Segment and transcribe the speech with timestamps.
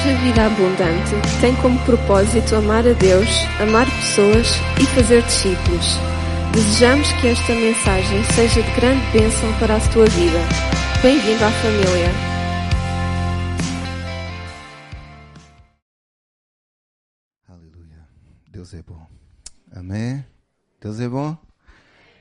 [0.00, 3.28] Igreja Vida Abundante tem como propósito amar a Deus,
[3.60, 4.46] amar pessoas
[4.80, 5.98] e fazer discípulos.
[6.54, 10.38] Desejamos que esta mensagem seja de grande bênção para a tua vida.
[11.02, 12.08] Bem-vindo à família.
[17.46, 18.08] Aleluia.
[18.50, 19.06] Deus é bom.
[19.70, 20.24] Amém?
[20.80, 21.36] Deus é bom?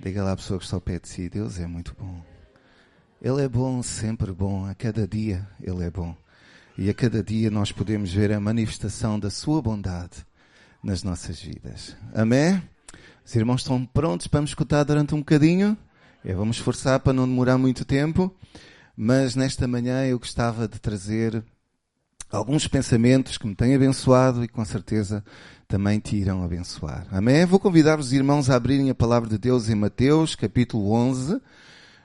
[0.02, 2.21] Diga lá à pessoa que está ao pé de si: Deus é muito bom.
[3.21, 4.66] Ele é bom, sempre bom.
[4.66, 6.14] A cada dia Ele é bom.
[6.82, 10.25] E a cada dia nós podemos ver a manifestação da Sua bondade
[10.82, 11.93] nas nossas vidas.
[12.15, 12.64] Amém?
[13.25, 15.78] Os irmãos estão prontos para me escutar durante um bocadinho?
[16.23, 18.34] Vamos esforçar para não demorar muito tempo.
[18.96, 21.43] Mas nesta manhã eu gostava de trazer
[22.32, 25.21] alguns pensamentos que me têm abençoado e com certeza
[25.68, 27.06] também te irão abençoar.
[27.11, 27.46] Amém?
[27.46, 31.42] Vou convidar os irmãos a abrirem a palavra de Deus em Mateus, capítulo 11,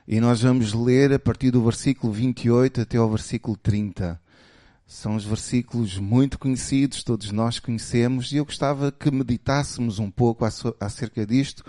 [0.08, 4.23] e nós vamos ler a partir do versículo 28 até ao versículo 30.
[4.86, 10.44] São os versículos muito conhecidos, todos nós conhecemos, e eu gostava que meditássemos um pouco
[10.80, 11.64] acerca disto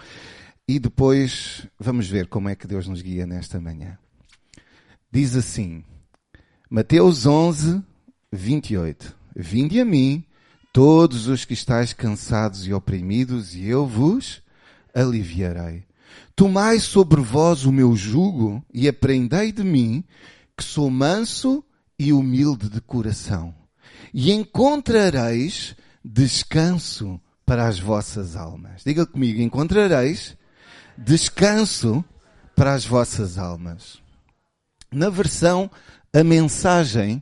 [0.67, 3.97] e depois vamos ver como é que Deus nos guia nesta manhã.
[5.11, 5.83] Diz assim,
[6.69, 7.81] Mateus 11,
[8.31, 9.16] 28.
[9.36, 10.23] Vinde a mim,
[10.73, 14.41] todos os que estáis cansados e oprimidos, e eu vos
[14.93, 15.83] aliviarei.
[16.36, 20.03] Tomai sobre vós o meu jugo e aprendei de mim,
[20.58, 21.63] que sou manso
[21.97, 23.53] e humilde de coração,
[24.13, 28.83] e encontrareis descanso para as vossas almas.
[28.85, 30.35] Diga comigo, encontrareis
[30.97, 32.03] descanso
[32.55, 34.02] para as vossas almas.
[34.91, 35.69] Na versão
[36.13, 37.21] A Mensagem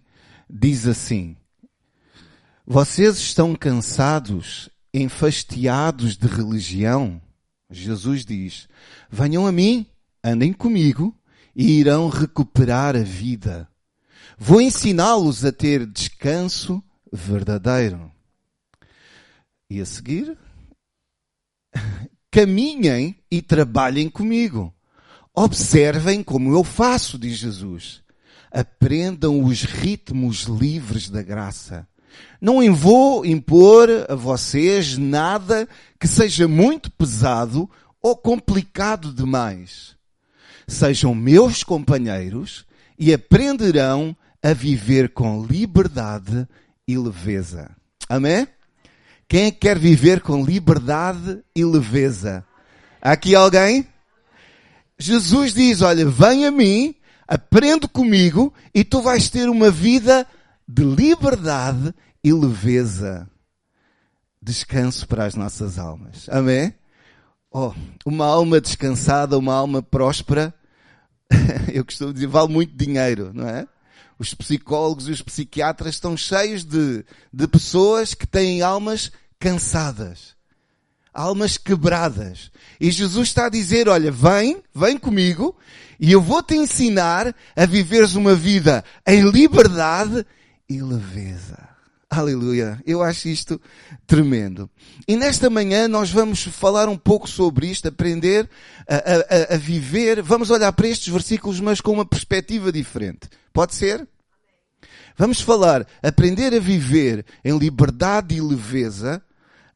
[0.49, 1.35] diz assim:
[2.65, 7.21] Vocês estão cansados, enfastiados de religião?
[7.69, 8.67] Jesus diz:
[9.09, 9.85] Venham a mim,
[10.23, 11.15] andem comigo
[11.55, 13.67] e irão recuperar a vida.
[14.38, 18.12] Vou ensiná-los a ter descanso verdadeiro.
[19.70, 20.38] E a seguir,
[22.32, 24.73] caminhem e trabalhem comigo.
[25.33, 28.04] Observem como eu faço, diz Jesus.
[28.52, 31.88] Aprendam os ritmos livres da graça.
[32.39, 35.67] Não vou impor a vocês nada
[35.99, 37.70] que seja muito pesado
[38.02, 39.95] ou complicado demais.
[40.67, 42.66] Sejam meus companheiros
[42.99, 46.48] e aprenderão a viver com liberdade
[46.87, 47.71] e leveza.
[48.09, 48.48] Amém?
[49.27, 52.45] Quem é que quer viver com liberdade e leveza?
[53.02, 53.87] Há aqui alguém?
[54.99, 56.93] Jesus diz: Olha, vem a mim,
[57.27, 60.27] aprende comigo e tu vais ter uma vida
[60.67, 61.93] de liberdade
[62.23, 63.30] e leveza.
[64.42, 66.27] Descanso para as nossas almas.
[66.30, 66.73] Amém?
[67.49, 67.73] Oh,
[68.05, 70.54] uma alma descansada, uma alma próspera,
[71.71, 73.67] eu costumo dizer, vale muito dinheiro, não é?
[74.17, 80.35] Os psicólogos e os psiquiatras estão cheios de, de pessoas que têm almas cansadas,
[81.13, 82.51] almas quebradas.
[82.79, 85.57] E Jesus está a dizer, olha, vem, vem comigo
[85.99, 90.25] e eu vou te ensinar a viveres uma vida em liberdade
[90.69, 91.73] e leveza.
[92.15, 92.79] Aleluia.
[92.85, 93.59] Eu acho isto
[94.05, 94.69] tremendo.
[95.07, 98.47] E nesta manhã nós vamos falar um pouco sobre isto, aprender
[98.87, 100.21] a, a, a, viver.
[100.21, 103.27] Vamos olhar para estes versículos, mas com uma perspectiva diferente.
[103.51, 104.07] Pode ser?
[105.17, 109.19] Vamos falar, aprender a viver em liberdade e leveza,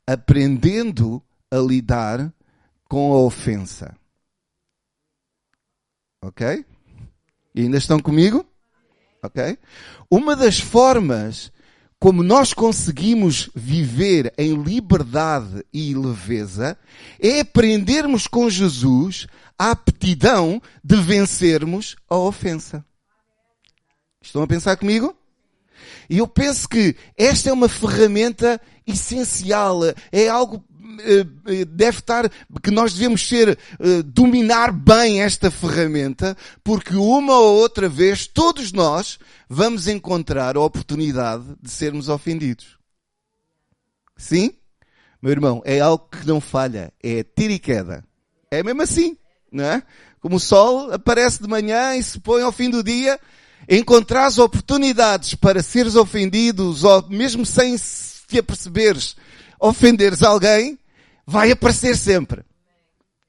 [0.06, 2.32] aprendendo a lidar
[2.88, 3.96] com a ofensa.
[6.22, 6.64] Ok?
[7.56, 8.46] E ainda estão comigo?
[9.24, 9.58] Ok?
[10.10, 11.52] Uma das formas
[12.00, 16.78] como nós conseguimos viver em liberdade e leveza
[17.20, 19.28] é aprendermos com Jesus
[19.58, 22.86] a aptidão de vencermos a ofensa.
[24.22, 25.16] Estão a pensar comigo?
[26.10, 29.80] E eu penso que esta é uma ferramenta essencial,
[30.12, 30.64] é algo
[31.70, 32.30] deve estar,
[32.62, 38.72] que nós devemos ser, eh, dominar bem esta ferramenta, porque uma ou outra vez todos
[38.72, 42.78] nós vamos encontrar a oportunidade de sermos ofendidos.
[44.18, 44.52] Sim?
[45.22, 48.04] Meu irmão, é algo que não falha, é tiro e queda.
[48.52, 49.18] É mesmo assim,
[49.52, 49.84] não é?
[50.20, 53.20] Como o sol aparece de manhã e se põe ao fim do dia,
[53.70, 57.76] encontrares oportunidades para seres ofendidos, ou mesmo sem
[58.28, 59.16] te aperceberes,
[59.60, 60.78] ofenderes alguém,
[61.28, 62.44] vai aparecer sempre.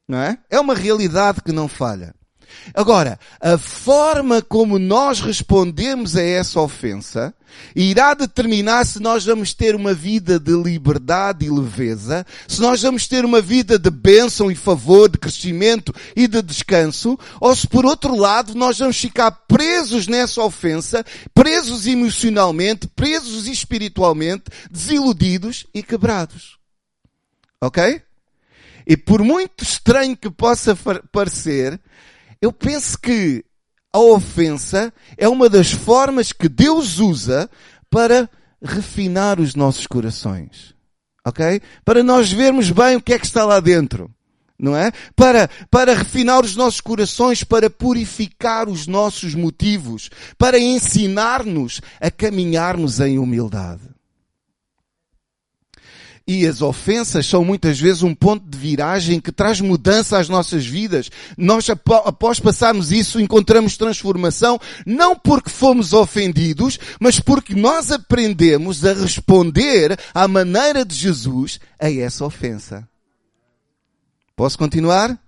[0.07, 0.39] Não é?
[0.49, 2.15] É uma realidade que não falha.
[2.73, 7.35] Agora, a forma como nós respondemos a essa ofensa
[7.75, 13.07] irá determinar se nós vamos ter uma vida de liberdade e leveza, se nós vamos
[13.07, 17.85] ter uma vida de bênção e favor, de crescimento e de descanso, ou se por
[17.85, 21.05] outro lado nós vamos ficar presos nessa ofensa,
[21.35, 26.58] presos emocionalmente, presos espiritualmente, desiludidos e quebrados.
[27.61, 28.03] Ok?
[28.87, 30.77] E por muito estranho que possa
[31.13, 31.79] parecer,
[32.41, 33.45] eu penso que
[33.93, 37.51] a ofensa é uma das formas que Deus usa
[37.91, 38.31] para
[38.63, 40.75] refinar os nossos corações.
[41.27, 41.61] Ok?
[41.85, 44.11] Para nós vermos bem o que é que está lá dentro.
[44.59, 44.91] Não é?
[45.15, 52.99] Para, para refinar os nossos corações, para purificar os nossos motivos, para ensinar-nos a caminharmos
[52.99, 53.98] em humildade
[56.29, 60.67] e as ofensas são muitas vezes um ponto de viragem que traz mudança às nossas
[60.67, 61.11] vidas.
[61.39, 68.93] Nós, após passarmos isso, encontramos transformação, não porque fomos ofendidos, mas porque nós aprendemos a
[68.93, 72.87] responder à maneira de Jesus a essa ofensa.
[74.37, 75.19] Posso continuar?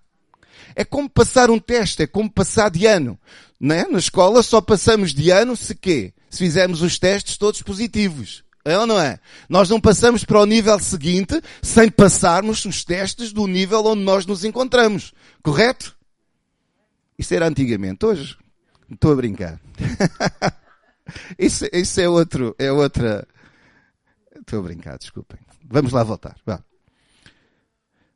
[0.76, 3.18] É como passar um teste, é como passar de ano.
[3.58, 3.86] Né?
[3.90, 6.12] Na escola só passamos de ano se quê?
[6.28, 8.44] Se fizermos os testes todos positivos.
[8.64, 9.18] É ou não é?
[9.48, 14.26] Nós não passamos para o nível seguinte sem passarmos os testes do nível onde nós
[14.26, 15.14] nos encontramos.
[15.42, 15.96] Correto?
[17.18, 18.04] Isso era antigamente.
[18.04, 18.36] Hoje,
[18.90, 19.60] estou a brincar.
[21.38, 23.26] isso, isso é outro, é outra.
[24.38, 25.38] Estou a brincar, desculpem.
[25.64, 26.36] Vamos lá voltar.
[26.44, 26.62] Vá.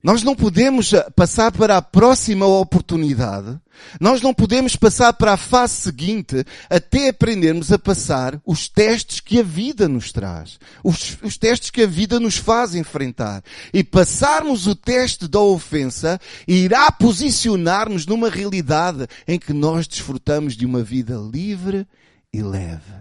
[0.04, 3.58] Nós não podemos eh, passar para a próxima oportunidade.
[3.98, 9.40] Nós não podemos passar para a fase seguinte até aprendermos a passar os testes que
[9.40, 10.58] a vida nos traz.
[10.84, 13.42] Os, os testes que a vida nos faz enfrentar.
[13.72, 20.66] E passarmos o teste da ofensa irá posicionar-nos numa realidade em que nós desfrutamos de
[20.66, 21.86] uma vida livre
[22.30, 22.92] e leve.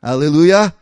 [0.00, 0.72] Aleluia!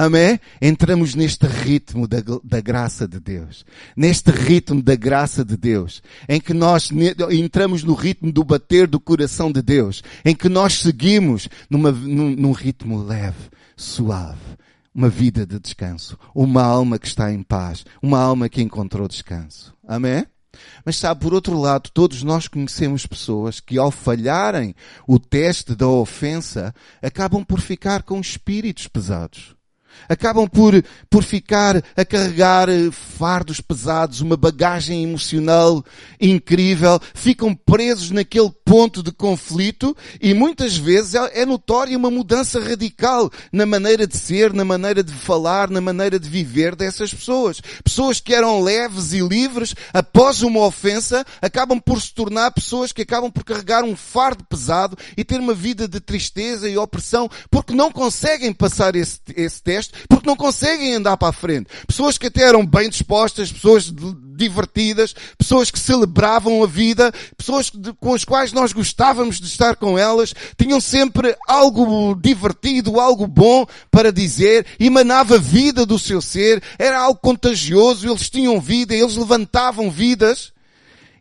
[0.00, 0.40] Amém?
[0.62, 3.66] Entramos neste ritmo da, da, graça de Deus.
[3.94, 6.02] Neste ritmo da graça de Deus.
[6.26, 6.88] Em que nós
[7.30, 10.02] entramos no ritmo do bater do coração de Deus.
[10.24, 14.40] Em que nós seguimos numa, num, num ritmo leve, suave.
[14.94, 16.18] Uma vida de descanso.
[16.34, 17.84] Uma alma que está em paz.
[18.00, 19.74] Uma alma que encontrou descanso.
[19.86, 20.24] Amém?
[20.82, 24.74] Mas sabe, por outro lado, todos nós conhecemos pessoas que ao falharem
[25.06, 29.59] o teste da ofensa, acabam por ficar com espíritos pesados
[30.08, 35.84] acabam por, por ficar a carregar eh, fardos pesados, uma bagagem emocional
[36.20, 42.60] incrível, ficam presos naquele ponto de conflito e muitas vezes é, é notória uma mudança
[42.60, 47.60] radical na maneira de ser, na maneira de falar, na maneira de viver dessas pessoas.
[47.82, 53.02] Pessoas que eram leves e livres após uma ofensa acabam por se tornar pessoas que
[53.02, 57.74] acabam por carregar um fardo pesado e ter uma vida de tristeza e opressão porque
[57.74, 61.68] não conseguem passar esse, esse teste porque não conseguem andar para a frente.
[61.86, 63.92] Pessoas que até eram bem dispostas, pessoas
[64.40, 69.98] divertidas, pessoas que celebravam a vida, pessoas com as quais nós gostávamos de estar com
[69.98, 76.98] elas, tinham sempre algo divertido, algo bom para dizer, emanava vida do seu ser, era
[76.98, 80.52] algo contagioso, eles tinham vida, eles levantavam vidas.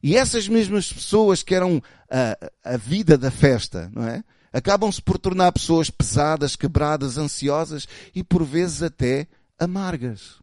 [0.01, 2.37] E essas mesmas pessoas que eram a,
[2.73, 4.23] a vida da festa, não é?
[4.51, 10.39] Acabam-se por tornar pessoas pesadas, quebradas, ansiosas e por vezes até amargas.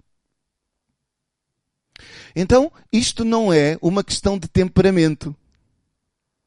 [2.34, 5.34] Então, isto não é uma questão de temperamento.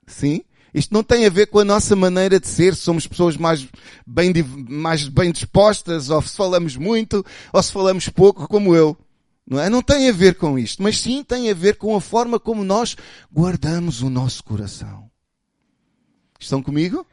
[0.05, 0.43] Sim?
[0.73, 3.67] Isto não tem a ver com a nossa maneira de ser, se somos pessoas mais
[4.05, 4.31] bem,
[4.69, 8.95] mais bem dispostas, ou se falamos muito, ou se falamos pouco, como eu.
[9.47, 9.67] Não é?
[9.67, 12.63] Não tem a ver com isto, mas sim tem a ver com a forma como
[12.63, 12.95] nós
[13.33, 15.09] guardamos o nosso coração.
[16.39, 17.05] Estão comigo?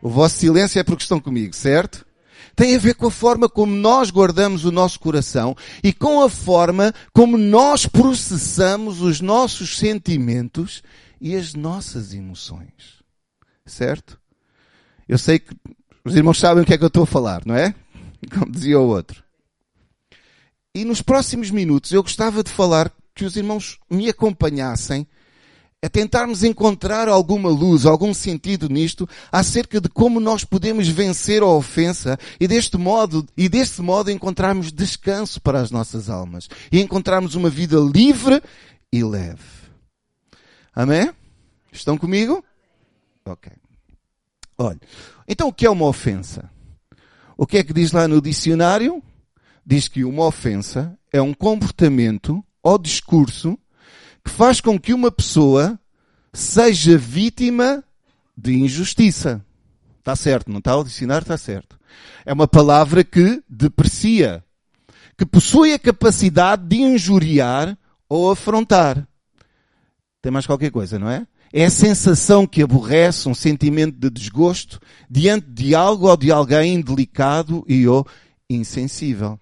[0.00, 2.06] O vosso silêncio é porque estão comigo, certo?
[2.54, 6.28] Tem a ver com a forma como nós guardamos o nosso coração e com a
[6.28, 10.82] forma como nós processamos os nossos sentimentos
[11.20, 13.02] e as nossas emoções.
[13.64, 14.20] Certo?
[15.08, 15.54] Eu sei que
[16.04, 17.74] os irmãos sabem o que é que eu estou a falar, não é?
[18.32, 19.22] Como dizia o outro.
[20.74, 25.06] E nos próximos minutos eu gostava de falar que os irmãos me acompanhassem
[25.80, 31.46] é tentarmos encontrar alguma luz, algum sentido nisto, acerca de como nós podemos vencer a
[31.46, 37.36] ofensa e deste modo, e deste modo encontrarmos descanso para as nossas almas e encontrarmos
[37.36, 38.42] uma vida livre
[38.92, 39.42] e leve.
[40.74, 41.12] Amém?
[41.70, 42.44] Estão comigo?
[43.24, 43.52] Ok.
[44.56, 44.80] Olha,
[45.28, 46.50] então o que é uma ofensa?
[47.36, 49.00] O que é que diz lá no dicionário?
[49.64, 53.56] Diz que uma ofensa é um comportamento ou discurso
[54.28, 55.80] que faz com que uma pessoa
[56.34, 57.82] seja vítima
[58.36, 59.42] de injustiça.
[59.98, 60.76] Está certo, não está?
[60.76, 61.80] O dicionário está certo.
[62.26, 64.44] É uma palavra que deprecia,
[65.16, 69.08] que possui a capacidade de injuriar ou afrontar.
[70.20, 71.26] Tem mais qualquer coisa, não é?
[71.50, 76.74] É a sensação que aborrece, um sentimento de desgosto diante de algo ou de alguém
[76.74, 78.06] indelicado e ou
[78.50, 79.40] insensível.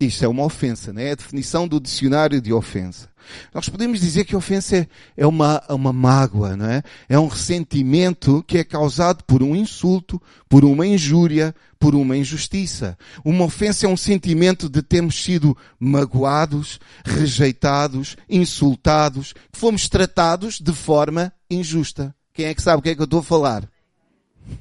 [0.00, 1.10] Isto é uma ofensa, não é?
[1.10, 3.08] A definição do dicionário de ofensa.
[3.52, 6.82] Nós podemos dizer que ofensa é, é uma, uma mágoa, não é?
[7.08, 12.96] É um ressentimento que é causado por um insulto, por uma injúria, por uma injustiça.
[13.24, 20.72] Uma ofensa é um sentimento de termos sido magoados, rejeitados, insultados, que fomos tratados de
[20.72, 22.14] forma injusta.
[22.32, 23.68] Quem é que sabe o que é que eu estou a falar?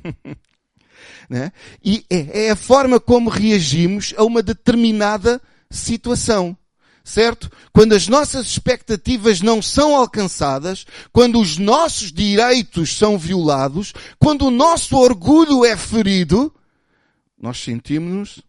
[1.29, 1.51] Né?
[1.83, 6.57] E é, é a forma como reagimos a uma determinada situação.
[7.03, 7.49] Certo?
[7.71, 14.51] Quando as nossas expectativas não são alcançadas, quando os nossos direitos são violados, quando o
[14.51, 16.53] nosso orgulho é ferido,
[17.39, 18.43] nós sentimos-nos,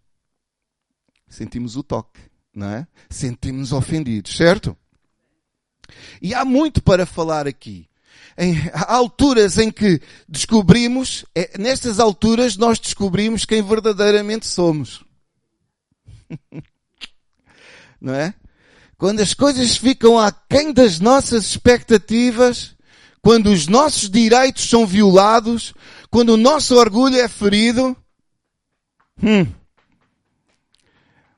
[1.28, 2.20] sentimos o toque,
[2.52, 2.86] não é?
[3.08, 4.76] Sentimos-nos ofendidos, certo?
[6.20, 7.87] E há muito para falar aqui
[8.36, 8.56] em
[8.86, 15.04] alturas em que descobrimos, é, nestas alturas nós descobrimos quem verdadeiramente somos.
[18.00, 18.32] Não é?
[18.96, 22.76] Quando as coisas ficam aquém das nossas expectativas,
[23.20, 25.74] quando os nossos direitos são violados,
[26.10, 27.96] quando o nosso orgulho é ferido,
[29.22, 29.46] hum,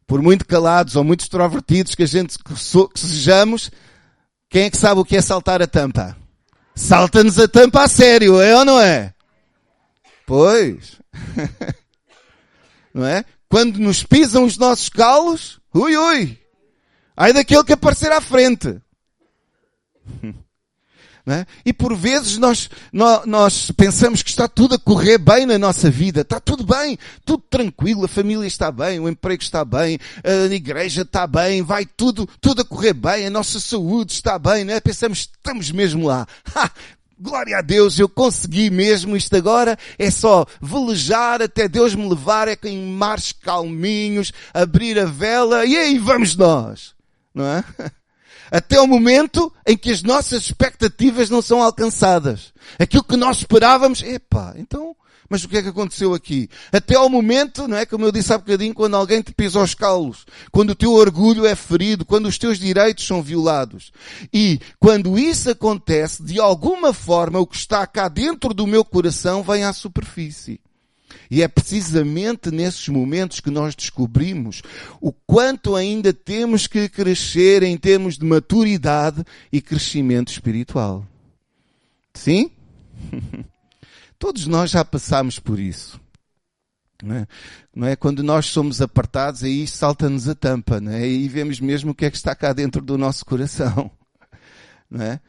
[0.07, 2.55] por muito calados ou muito extrovertidos que a gente que
[2.99, 3.71] sejamos,
[4.49, 6.20] quem é que sabe o que é saltar a tampa?
[6.75, 9.13] Salta-nos a tampa a sério, é ou não é?
[10.27, 11.01] Pois.
[12.95, 13.25] não é?
[13.49, 16.39] Quando nos pisam os nossos calos, ui ui.
[17.17, 18.81] Ai daquele que aparecer à frente.
[21.27, 21.47] É?
[21.65, 25.91] E por vezes nós, nós, nós, pensamos que está tudo a correr bem na nossa
[25.91, 26.23] vida.
[26.23, 31.03] Está tudo bem, tudo tranquilo, a família está bem, o emprego está bem, a igreja
[31.03, 34.81] está bem, vai tudo, tudo a correr bem, a nossa saúde está bem, não é?
[34.81, 36.27] Pensamos, estamos mesmo lá.
[36.55, 36.71] Ha!
[37.23, 39.79] Glória a Deus, eu consegui mesmo isto agora.
[39.99, 45.77] É só velejar até Deus me levar, é em mares calminhos, abrir a vela e
[45.77, 46.95] aí vamos nós.
[47.35, 47.65] Não é?
[48.51, 52.53] até o momento em que as nossas expectativas não são alcançadas.
[52.79, 54.95] Aquilo que nós esperávamos, epá, então,
[55.31, 56.51] mas o que é que aconteceu aqui?
[56.73, 57.87] Até ao momento, não é?
[57.87, 61.47] Como eu disse há bocadinho, quando alguém te pisa os calos, quando o teu orgulho
[61.47, 63.93] é ferido, quando os teus direitos são violados.
[64.33, 69.45] E quando isso acontece, de alguma forma, o que está cá dentro do meu coração
[69.45, 70.61] vem à superfície.
[71.31, 74.63] E é precisamente nesses momentos que nós descobrimos
[75.01, 81.07] o quanto ainda temos que crescer em termos de maturidade e crescimento espiritual.
[82.15, 82.51] Sim?
[84.19, 86.01] Todos nós já passamos por isso.
[87.03, 87.93] Não é?
[87.93, 87.97] é?
[87.97, 91.07] Quando nós somos apartados, aí salta-nos a tampa, não é?
[91.09, 93.91] E vemos mesmo o que é que está cá dentro do nosso coração.
[94.91, 95.21] Não é?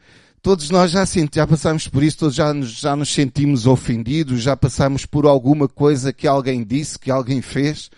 [0.42, 4.56] Todos nós já, já passamos por isso, todos já nos, já nos sentimos ofendidos, já
[4.56, 7.88] passamos por alguma coisa que alguém disse, que alguém fez.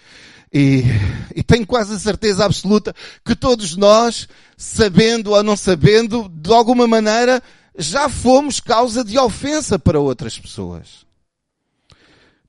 [0.52, 0.82] E,
[1.34, 6.86] e tenho quase a certeza absoluta que todos nós, sabendo ou não sabendo, de alguma
[6.86, 7.42] maneira,
[7.78, 11.06] já fomos causa de ofensa para outras pessoas.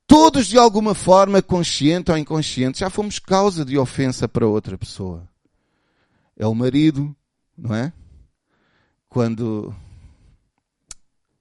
[0.06, 5.26] Todos, de alguma forma, consciente ou inconsciente, já fomos causa de ofensa para outra pessoa.
[6.36, 7.16] É o marido,
[7.56, 7.90] não é?
[9.08, 9.74] Quando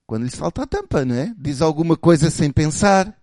[0.06, 1.34] quando lhe salta a tampa, não é?
[1.38, 3.14] Diz alguma coisa sem pensar,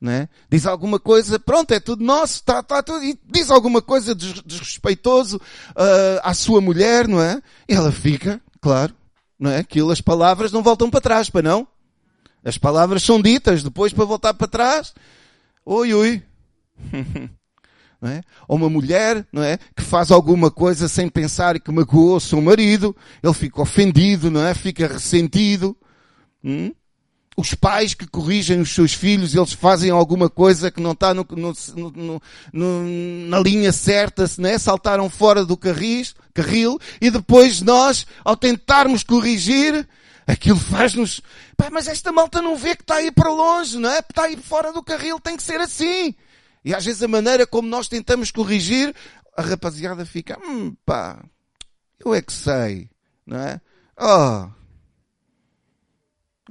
[0.00, 0.28] não é?
[0.50, 5.36] Diz alguma coisa, pronto, é tudo nosso, está, está tudo, e diz alguma coisa desrespeitoso
[5.36, 7.42] uh, à sua mulher, não é?
[7.68, 8.94] E ela fica, claro,
[9.38, 9.58] não é?
[9.58, 11.66] Aquilo, as palavras não voltam para trás, para não?
[12.44, 14.92] As palavras são ditas, depois para voltar para trás,
[15.64, 16.22] oi, oi.
[18.00, 18.20] Não é?
[18.48, 19.56] Ou uma mulher, não é?
[19.76, 24.28] Que faz alguma coisa sem pensar e que magoou o seu marido, ele fica ofendido,
[24.28, 24.54] não é?
[24.54, 25.76] Fica ressentido,
[26.44, 26.72] Hum?
[27.36, 31.26] Os pais que corrigem os seus filhos, eles fazem alguma coisa que não está no,
[31.30, 32.22] no,
[32.52, 34.58] no, na linha certa, né?
[34.58, 39.88] saltaram fora do carris, carril, e depois nós, ao tentarmos corrigir,
[40.26, 41.22] aquilo faz-nos,
[41.70, 44.00] mas esta malta não vê que está aí para longe, não é?
[44.00, 46.14] Está aí fora do carril, tem que ser assim.
[46.64, 48.94] E às vezes a maneira como nós tentamos corrigir,
[49.36, 51.24] a rapaziada fica, hum, pá,
[51.98, 52.90] eu é que sei,
[53.26, 53.60] não é?
[53.98, 54.48] Oh,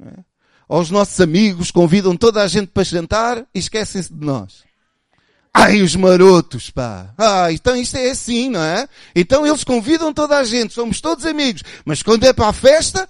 [0.07, 0.23] é?
[0.69, 4.63] Os nossos amigos convidam toda a gente para jantar e esquecem-se de nós.
[5.53, 7.13] Ai, os marotos, pá.
[7.17, 8.87] Ah, então isto é assim, não é?
[9.13, 11.61] Então eles convidam toda a gente, somos todos amigos.
[11.83, 13.07] Mas quando é para a festa,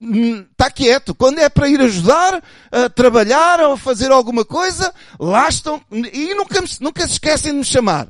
[0.00, 1.14] está quieto.
[1.14, 5.82] Quando é para ir ajudar, a trabalhar ou fazer alguma coisa, lá estão.
[5.90, 8.08] E nunca, nunca se esquecem de me chamar.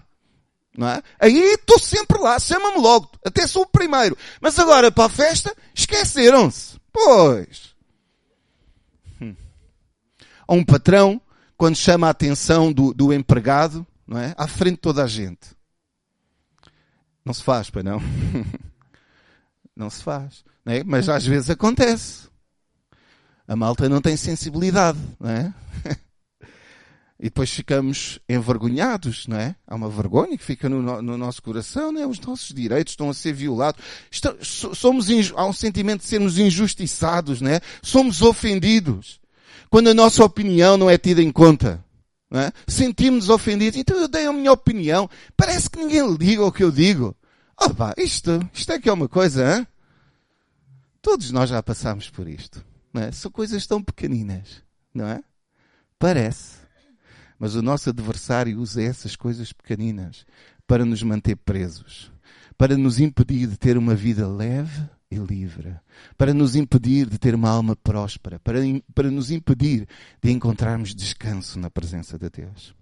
[0.78, 1.02] Não é?
[1.18, 3.10] Aí estou sempre lá, chama-me logo.
[3.24, 4.16] Até sou o primeiro.
[4.40, 6.76] Mas agora para a festa, esqueceram-se.
[6.92, 7.71] Pois.
[10.48, 10.58] Hum.
[10.58, 11.20] Um patrão
[11.56, 14.34] quando chama a atenção do, do empregado, não é?
[14.36, 15.56] À frente de toda a gente.
[17.24, 18.00] Não se faz, para não?
[19.76, 20.44] não se faz.
[20.64, 20.82] Não é?
[20.82, 22.28] Mas às vezes acontece.
[23.46, 25.54] A malta não tem sensibilidade, não é?
[27.20, 29.54] E depois ficamos envergonhados, não é?
[29.64, 32.04] Há uma vergonha que fica no, no nosso coração, não é?
[32.04, 33.80] Os nossos direitos estão a ser violados.
[34.74, 35.06] somos,
[35.36, 37.60] há um sentimento de sermos injustiçados, não é?
[37.80, 39.21] Somos ofendidos
[39.72, 41.82] quando a nossa opinião não é tida em conta.
[42.30, 42.52] É?
[42.68, 43.80] Sentimos-nos ofendidos.
[43.80, 45.08] Então eu dei a minha opinião.
[45.34, 47.16] Parece que ninguém liga ao que eu digo.
[47.58, 49.66] Oh, pá, isto, isto é que é uma coisa, hein?
[51.00, 52.62] Todos nós já passamos por isto.
[52.92, 53.10] É?
[53.12, 54.62] São coisas tão pequeninas,
[54.92, 55.22] não é?
[55.98, 56.58] Parece.
[57.38, 60.26] Mas o nosso adversário usa essas coisas pequeninas
[60.66, 62.12] para nos manter presos,
[62.58, 65.76] para nos impedir de ter uma vida leve e livre,
[66.16, 68.60] para nos impedir de ter uma alma próspera, para,
[68.94, 69.86] para nos impedir
[70.22, 72.74] de encontrarmos descanso na presença de Deus.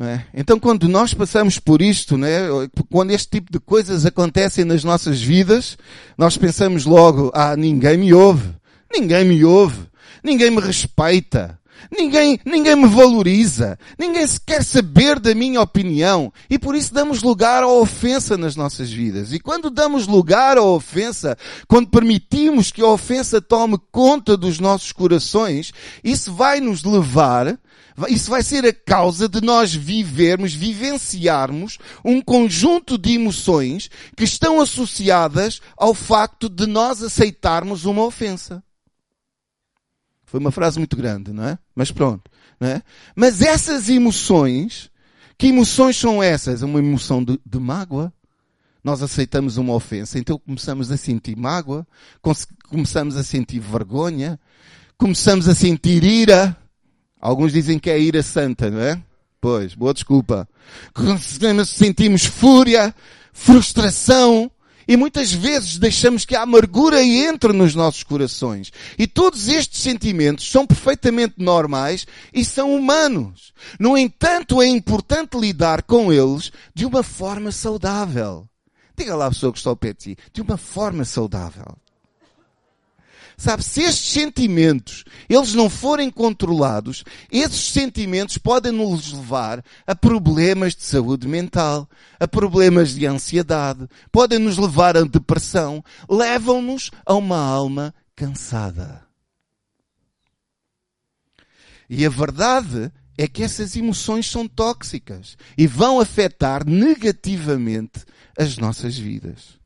[0.00, 0.24] É?
[0.34, 2.48] Então, quando nós passamos por isto, é?
[2.90, 5.78] quando este tipo de coisas acontecem nas nossas vidas,
[6.18, 8.56] nós pensamos logo: ah, ninguém me ouve,
[8.92, 9.86] ninguém me ouve,
[10.22, 11.58] ninguém me respeita,
[11.90, 13.78] Ninguém, ninguém me valoriza.
[13.98, 16.32] Ninguém se quer saber da minha opinião.
[16.48, 19.32] E por isso damos lugar à ofensa nas nossas vidas.
[19.32, 21.36] E quando damos lugar à ofensa,
[21.68, 25.72] quando permitimos que a ofensa tome conta dos nossos corações,
[26.02, 27.58] isso vai nos levar
[28.08, 34.60] isso vai ser a causa de nós vivermos, vivenciarmos um conjunto de emoções que estão
[34.60, 38.62] associadas ao facto de nós aceitarmos uma ofensa.
[40.34, 41.56] Foi uma frase muito grande, não é?
[41.76, 42.82] Mas pronto, não é?
[43.14, 44.90] Mas essas emoções,
[45.38, 46.62] que emoções são essas?
[46.62, 48.12] Uma emoção de, de mágoa.
[48.82, 51.86] Nós aceitamos uma ofensa, então começamos a sentir mágoa,
[52.68, 54.36] começamos a sentir vergonha,
[54.98, 56.56] começamos a sentir ira.
[57.20, 59.00] Alguns dizem que é ira santa, não é?
[59.40, 60.48] Pois, boa desculpa.
[61.64, 62.92] Sentimos fúria,
[63.32, 64.50] frustração,
[64.86, 68.72] e muitas vezes deixamos que a amargura entre nos nossos corações.
[68.98, 73.52] E todos estes sentimentos são perfeitamente normais e são humanos.
[73.78, 78.48] No entanto, é importante lidar com eles de uma forma saudável.
[78.96, 80.16] Diga lá a pessoa que está ao pé de si.
[80.32, 81.76] De uma forma saudável.
[83.36, 90.74] Sabe, se estes sentimentos, eles não forem controlados, esses sentimentos podem nos levar a problemas
[90.74, 97.38] de saúde mental, a problemas de ansiedade, podem nos levar a depressão, levam-nos a uma
[97.38, 99.02] alma cansada.
[101.90, 108.04] E a verdade é que essas emoções são tóxicas e vão afetar negativamente
[108.36, 109.63] as nossas vidas.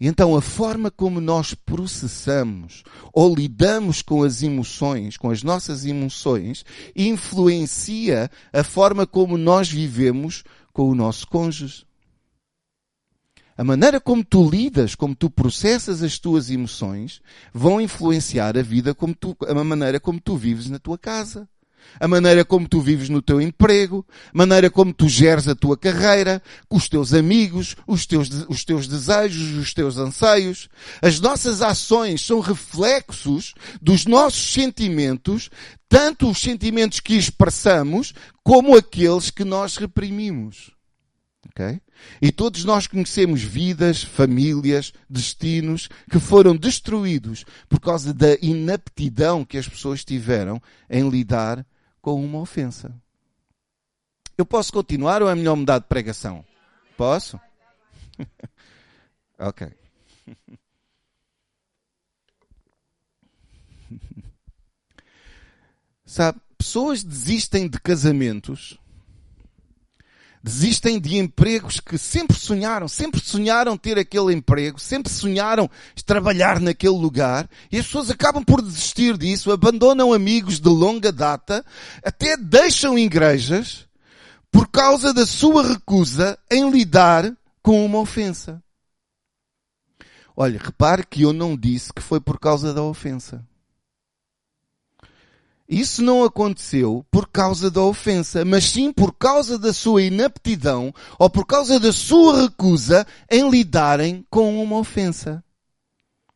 [0.00, 2.82] Então a forma como nós processamos
[3.12, 6.64] ou lidamos com as emoções, com as nossas emoções,
[6.96, 11.84] influencia a forma como nós vivemos com o nosso cônjuge.
[13.58, 17.20] A maneira como tu lidas, como tu processas as tuas emoções,
[17.52, 21.46] vão influenciar a vida como tu, a maneira como tu vives na tua casa
[21.98, 25.76] a maneira como tu vives no teu emprego, a maneira como tu geres a tua
[25.76, 30.68] carreira, com os teus amigos, os teus, os teus desejos, os teus anseios.
[31.02, 35.50] As nossas ações são reflexos dos nossos sentimentos,
[35.88, 40.70] tanto os sentimentos que expressamos, como aqueles que nós reprimimos.
[41.48, 41.80] Okay?
[42.20, 49.58] E todos nós conhecemos vidas, famílias, destinos que foram destruídos por causa da inaptidão que
[49.58, 51.64] as pessoas tiveram em lidar
[52.00, 52.94] com uma ofensa.
[54.36, 56.44] Eu posso continuar ou é melhor mudar de pregação?
[56.96, 57.38] Posso?
[59.38, 59.70] ok.
[66.04, 68.79] Sabe, pessoas desistem de casamentos
[70.42, 75.68] desistem de empregos que sempre sonharam, sempre sonharam ter aquele emprego, sempre sonharam
[76.06, 81.64] trabalhar naquele lugar, e as pessoas acabam por desistir disso, abandonam amigos de longa data,
[82.02, 83.86] até deixam igrejas
[84.50, 88.62] por causa da sua recusa em lidar com uma ofensa.
[90.36, 93.46] Olha, repare que eu não disse que foi por causa da ofensa.
[95.70, 101.30] Isso não aconteceu por causa da ofensa, mas sim por causa da sua inaptidão ou
[101.30, 105.44] por causa da sua recusa em lidarem com uma ofensa.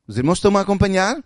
[0.07, 1.21] Os irmãos estão-me a acompanhar?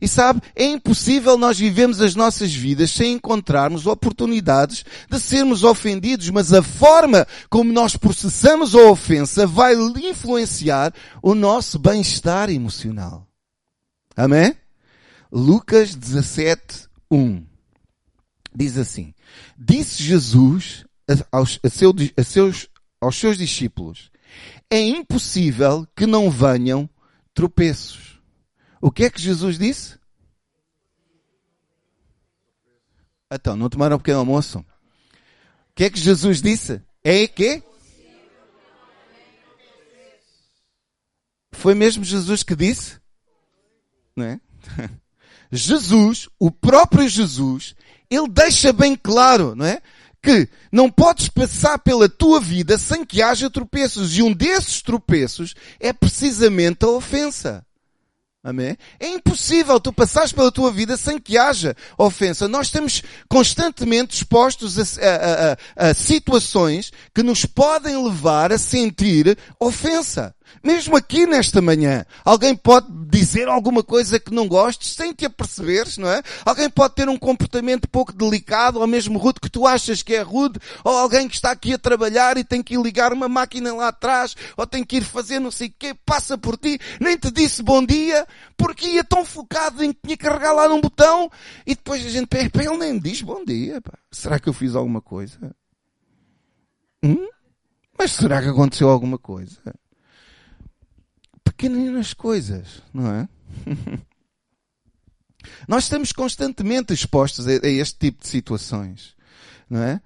[0.00, 6.28] E sabe, é impossível nós vivemos as nossas vidas sem encontrarmos oportunidades de sermos ofendidos,
[6.30, 13.28] mas a forma como nós processamos a ofensa vai influenciar o nosso bem-estar emocional.
[14.16, 14.56] Amém?
[15.30, 17.46] Lucas 17, 1.
[18.54, 19.14] Diz assim:
[19.58, 20.86] Disse Jesus
[21.30, 24.10] aos, a seu, a seus, aos seus discípulos:
[24.70, 26.88] É impossível que não venham
[27.34, 28.18] tropeços.
[28.80, 29.98] O que é que Jesus disse?
[33.30, 34.58] Então, não tomaram um pequeno almoço?
[34.58, 34.64] O
[35.74, 36.82] que é que Jesus disse?
[37.04, 37.62] É que?
[41.52, 43.00] Foi mesmo Jesus que disse?
[44.16, 44.40] Não é?
[45.52, 47.74] Jesus, o próprio Jesus,
[48.10, 49.82] ele deixa bem claro, não é?
[50.22, 54.16] Que não podes passar pela tua vida sem que haja tropeços.
[54.16, 57.66] E um desses tropeços é precisamente a ofensa.
[58.44, 58.76] Amém?
[58.98, 62.48] É impossível tu passares pela tua vida sem que haja ofensa.
[62.48, 69.38] Nós estamos constantemente expostos a, a, a, a situações que nos podem levar a sentir
[69.60, 70.34] ofensa.
[70.62, 75.98] Mesmo aqui nesta manhã, alguém pode dizer alguma coisa que não gostes sem te aperceberes,
[75.98, 76.22] não é?
[76.44, 80.22] Alguém pode ter um comportamento pouco delicado ou mesmo rude que tu achas que é
[80.22, 83.74] rude, ou alguém que está aqui a trabalhar e tem que ir ligar uma máquina
[83.74, 87.16] lá atrás, ou tem que ir fazer não sei o quê, passa por ti, nem
[87.16, 90.80] te disse bom dia, porque ia tão focado em que tinha que carregar lá num
[90.80, 91.30] botão,
[91.66, 93.98] e depois a gente, pé, ele nem diz bom dia, pá.
[94.10, 95.54] Será que eu fiz alguma coisa?
[97.02, 97.28] Hum?
[97.98, 99.60] Mas será que aconteceu alguma coisa?
[101.44, 103.28] Pequeninas coisas, não é?
[105.66, 109.14] Nós estamos constantemente expostos a, este tipo de situações,
[109.68, 110.00] não é?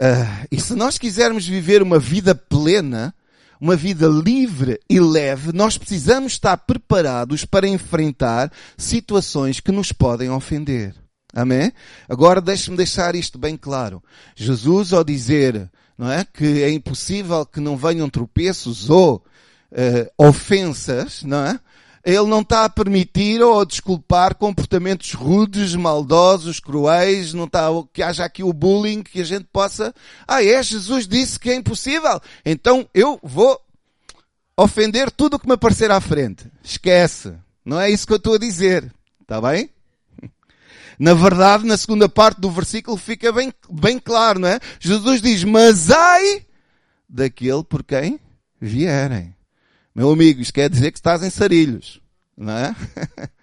[0.00, 3.14] Uh, e se nós quisermos viver uma vida plena,
[3.60, 10.30] uma vida livre e leve, nós precisamos estar preparados para enfrentar situações que nos podem
[10.30, 10.94] ofender.
[11.34, 11.70] Amém?
[12.08, 14.02] Agora deixe-me deixar isto bem claro.
[14.34, 19.22] Jesus, ao dizer, não é, que é impossível que não venham tropeços ou
[19.72, 21.60] uh, ofensas, não é?
[22.04, 28.02] Ele não está a permitir ou a desculpar comportamentos rudes, maldosos, cruéis, não está que
[28.02, 29.94] haja aqui o bullying que a gente possa,
[30.26, 33.60] ah é, Jesus disse que é impossível, então eu vou
[34.56, 36.50] ofender tudo o que me aparecer à frente.
[36.62, 37.34] Esquece.
[37.64, 38.92] Não é isso que eu estou a dizer.
[39.20, 39.70] Está bem?
[40.98, 44.60] Na verdade, na segunda parte do versículo fica bem, bem claro, não é?
[44.78, 46.44] Jesus diz, mas ai
[47.08, 48.20] daquele por quem
[48.60, 49.34] vierem.
[49.94, 52.00] Meu amigo, isto quer dizer que estás em sarilhos,
[52.36, 52.74] não é?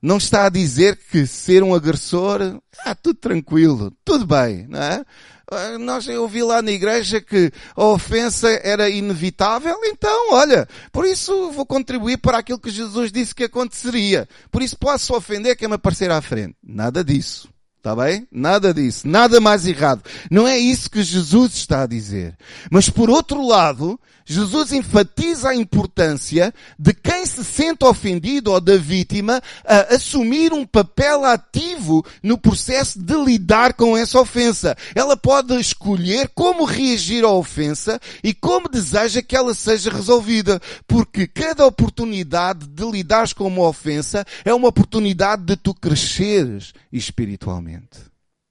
[0.00, 5.04] Não está a dizer que ser um agressor, ah, tudo tranquilo, tudo bem, não é?
[5.50, 11.04] Ah, nós, eu ouvi lá na igreja que a ofensa era inevitável, então, olha, por
[11.04, 14.28] isso vou contribuir para aquilo que Jesus disse que aconteceria.
[14.50, 16.54] Por isso posso ofender quem me aparecer à frente.
[16.62, 17.48] Nada disso.
[17.86, 18.26] Está bem?
[18.32, 19.06] Nada disso.
[19.06, 20.02] Nada mais errado.
[20.28, 22.36] Não é isso que Jesus está a dizer.
[22.68, 28.76] Mas por outro lado, Jesus enfatiza a importância de quem se sente ofendido ou da
[28.76, 34.76] vítima a assumir um papel ativo no processo de lidar com essa ofensa.
[34.92, 40.60] Ela pode escolher como reagir à ofensa e como deseja que ela seja resolvida.
[40.88, 47.75] Porque cada oportunidade de lidares com uma ofensa é uma oportunidade de tu cresceres espiritualmente.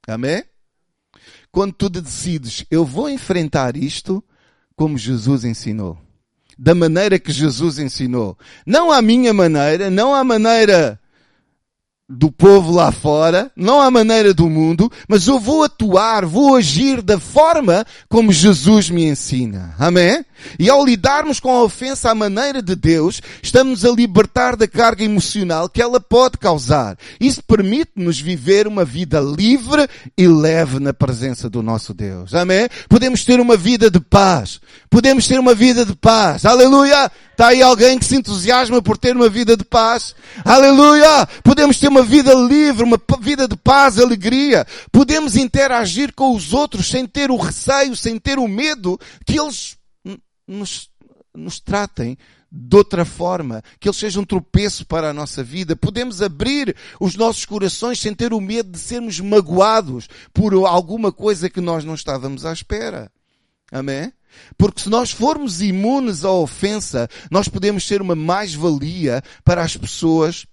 [0.07, 0.43] Amém?
[1.51, 4.23] Quando tu decides, eu vou enfrentar isto,
[4.75, 5.97] como Jesus ensinou.
[6.57, 8.37] Da maneira que Jesus ensinou.
[8.65, 10.99] Não à minha maneira, não à maneira
[12.07, 17.01] do povo lá fora, não à maneira do mundo, mas eu vou atuar, vou agir
[17.01, 19.73] da forma como Jesus me ensina.
[19.79, 20.23] Amém?
[20.59, 25.03] E ao lidarmos com a ofensa à maneira de Deus, estamos a libertar da carga
[25.03, 26.97] emocional que ela pode causar.
[27.19, 32.33] Isso permite-nos viver uma vida livre e leve na presença do nosso Deus.
[32.33, 32.67] Amém?
[32.89, 34.59] Podemos ter uma vida de paz.
[34.89, 36.45] Podemos ter uma vida de paz.
[36.45, 37.11] Aleluia!
[37.31, 40.15] Está aí alguém que se entusiasma por ter uma vida de paz.
[40.45, 41.27] Aleluia!
[41.43, 44.65] Podemos ter uma vida livre, uma vida de paz, alegria.
[44.91, 49.75] Podemos interagir com os outros sem ter o receio, sem ter o medo que eles
[50.47, 50.89] nos,
[51.33, 52.17] nos tratem
[52.51, 55.75] de outra forma, que eles sejam um tropeço para a nossa vida.
[55.75, 61.49] Podemos abrir os nossos corações sem ter o medo de sermos magoados por alguma coisa
[61.49, 63.11] que nós não estávamos à espera.
[63.71, 64.11] Amém?
[64.57, 70.45] Porque se nós formos imunes à ofensa, nós podemos ser uma mais-valia para as pessoas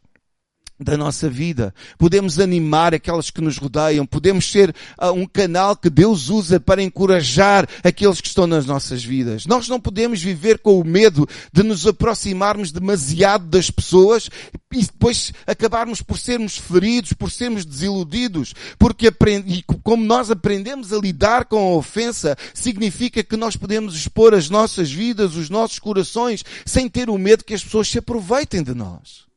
[0.78, 1.74] da nossa vida.
[1.96, 4.04] Podemos animar aquelas que nos rodeiam.
[4.04, 9.04] Podemos ser uh, um canal que Deus usa para encorajar aqueles que estão nas nossas
[9.04, 9.46] vidas.
[9.46, 14.28] Nós não podemos viver com o medo de nos aproximarmos demasiado das pessoas
[14.72, 18.54] e depois acabarmos por sermos feridos, por sermos desiludidos.
[18.78, 19.12] Porque
[19.46, 24.50] e como nós aprendemos a lidar com a ofensa, significa que nós podemos expor as
[24.50, 28.74] nossas vidas, os nossos corações, sem ter o medo que as pessoas se aproveitem de
[28.74, 29.31] nós.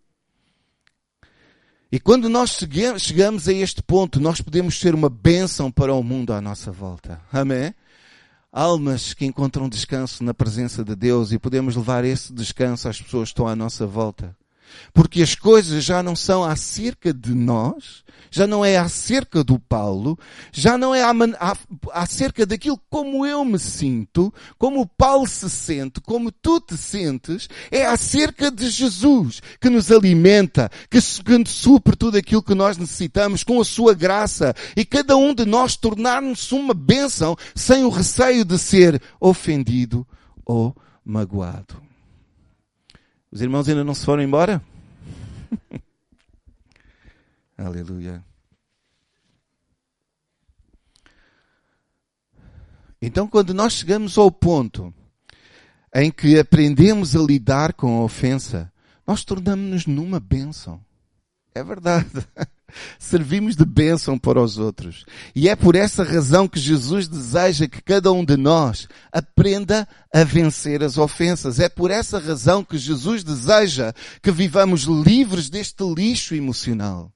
[1.91, 2.57] E quando nós
[2.97, 7.21] chegamos a este ponto, nós podemos ser uma bênção para o mundo à nossa volta.
[7.31, 7.73] Amém?
[8.51, 13.29] Almas que encontram descanso na presença de Deus e podemos levar esse descanso às pessoas
[13.29, 14.35] que estão à nossa volta.
[14.93, 20.19] Porque as coisas já não são acerca de nós, já não é acerca do Paulo,
[20.51, 21.01] já não é
[21.93, 27.47] acerca daquilo como eu me sinto, como o Paulo se sente, como tu te sentes,
[27.71, 33.61] é acerca de Jesus, que nos alimenta, que, supre tudo aquilo que nós necessitamos com
[33.61, 38.57] a sua graça e cada um de nós tornar-nos uma bênção sem o receio de
[38.57, 40.05] ser ofendido
[40.45, 40.75] ou
[41.05, 41.84] magoado.
[43.31, 44.61] Os irmãos ainda não se foram embora?
[47.57, 48.23] Aleluia.
[53.01, 54.93] Então, quando nós chegamos ao ponto
[55.93, 58.71] em que aprendemos a lidar com a ofensa,
[59.05, 60.83] nós tornamos-nos numa bênção.
[61.53, 62.09] É verdade.
[62.99, 65.05] Servimos de bênção para os outros.
[65.35, 70.23] E é por essa razão que Jesus deseja que cada um de nós aprenda a
[70.23, 71.59] vencer as ofensas.
[71.59, 77.11] É por essa razão que Jesus deseja que vivamos livres deste lixo emocional.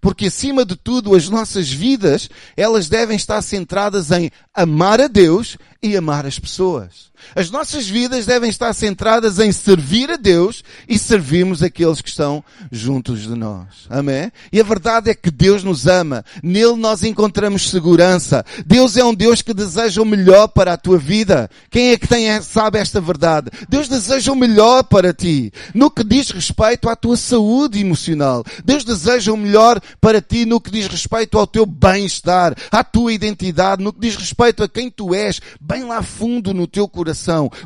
[0.00, 5.56] Porque acima de tudo, as nossas vidas, elas devem estar centradas em amar a Deus
[5.82, 7.10] e amar as pessoas.
[7.34, 12.42] As nossas vidas devem estar centradas em servir a Deus e servirmos aqueles que estão
[12.70, 13.86] juntos de nós.
[13.88, 14.30] Amém?
[14.52, 16.24] E a verdade é que Deus nos ama.
[16.42, 18.44] Nele nós encontramos segurança.
[18.64, 21.50] Deus é um Deus que deseja o melhor para a tua vida.
[21.70, 23.50] Quem é que tem, sabe esta verdade?
[23.68, 25.52] Deus deseja o melhor para ti.
[25.74, 28.44] No que diz respeito à tua saúde emocional.
[28.64, 33.12] Deus deseja o melhor para ti no que diz respeito ao teu bem-estar, à tua
[33.12, 37.05] identidade, no que diz respeito a quem tu és, bem lá fundo no teu coração.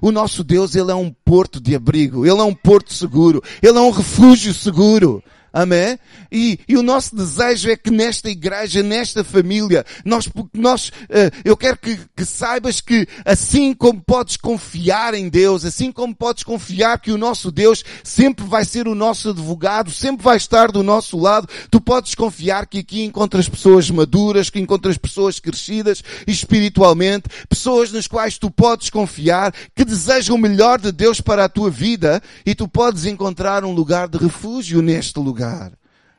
[0.01, 2.27] O nosso Deus, Ele é um porto de abrigo.
[2.27, 3.43] Ele é um porto seguro.
[3.63, 5.23] Ele é um refúgio seguro.
[5.53, 5.99] Amém?
[6.31, 11.57] E, e, o nosso desejo é que nesta igreja, nesta família, nós, nós, uh, eu
[11.57, 17.01] quero que, que saibas que assim como podes confiar em Deus, assim como podes confiar
[17.01, 21.19] que o nosso Deus sempre vai ser o nosso advogado, sempre vai estar do nosso
[21.19, 27.91] lado, tu podes confiar que aqui encontras pessoas maduras, que encontras pessoas crescidas espiritualmente, pessoas
[27.91, 32.23] nas quais tu podes confiar, que desejam o melhor de Deus para a tua vida
[32.47, 35.73] e tu podes encontrar um lugar de refúgio neste lugar lugar.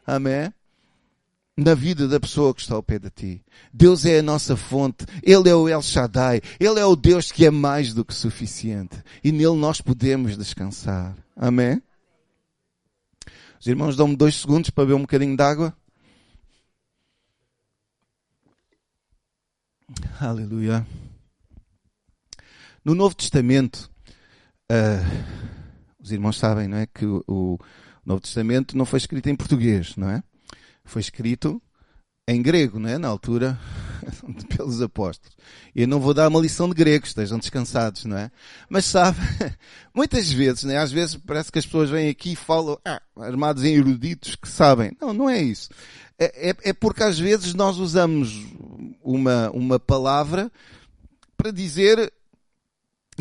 [0.06, 0.52] Amém?
[1.56, 3.46] Na vida da pessoa que está ao pé de ti.
[3.72, 5.06] Deus é a nossa fonte.
[5.22, 6.42] Ele é o El Shaddai.
[6.60, 9.04] Ele é o Deus que é mais do que suficiente.
[9.24, 11.16] E nele nós podemos descansar.
[11.36, 11.82] Amém?
[13.60, 15.76] Os irmãos dão-me dois segundos para beber um bocadinho de água.
[20.20, 20.88] Aleluia.
[22.84, 23.92] No Novo Testamento,
[24.72, 25.52] uh,
[26.02, 26.88] os irmãos sabem, não é?
[26.88, 27.60] Que o,
[28.06, 30.24] o Novo Testamento não foi escrito em português, não é?
[30.84, 31.62] Foi escrito
[32.28, 32.98] em grego, não é?
[32.98, 33.60] Na altura,
[34.56, 35.36] pelos apóstolos.
[35.76, 38.32] Eu não vou dar uma lição de grego, estejam descansados, não é?
[38.70, 39.20] Mas sabe,
[39.94, 40.78] muitas vezes, né?
[40.78, 44.48] Às vezes parece que as pessoas vêm aqui e falam, ah, armados em eruditos que
[44.48, 44.96] sabem.
[45.00, 45.70] Não, não é isso.
[46.18, 48.46] É, é, é porque às vezes nós usamos
[49.04, 50.52] uma, uma palavra
[51.36, 52.12] para dizer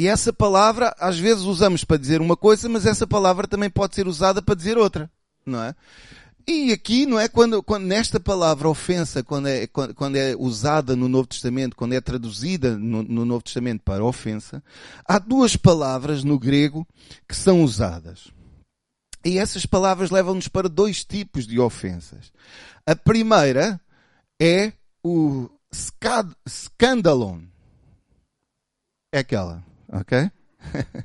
[0.00, 3.94] e essa palavra, às vezes usamos para dizer uma coisa, mas essa palavra também pode
[3.94, 5.10] ser usada para dizer outra,
[5.44, 5.74] não é?
[6.48, 7.28] E aqui, não é?
[7.28, 11.92] Quando, quando nesta palavra ofensa, quando é, quando, quando é usada no Novo Testamento, quando
[11.92, 14.64] é traduzida no, no Novo Testamento para ofensa,
[15.04, 16.88] há duas palavras no grego
[17.28, 18.28] que são usadas.
[19.22, 22.32] E essas palavras levam-nos para dois tipos de ofensas.
[22.86, 23.78] A primeira
[24.40, 24.72] é
[25.04, 25.50] o
[26.48, 27.42] scandalon.
[29.12, 30.30] É aquela ok?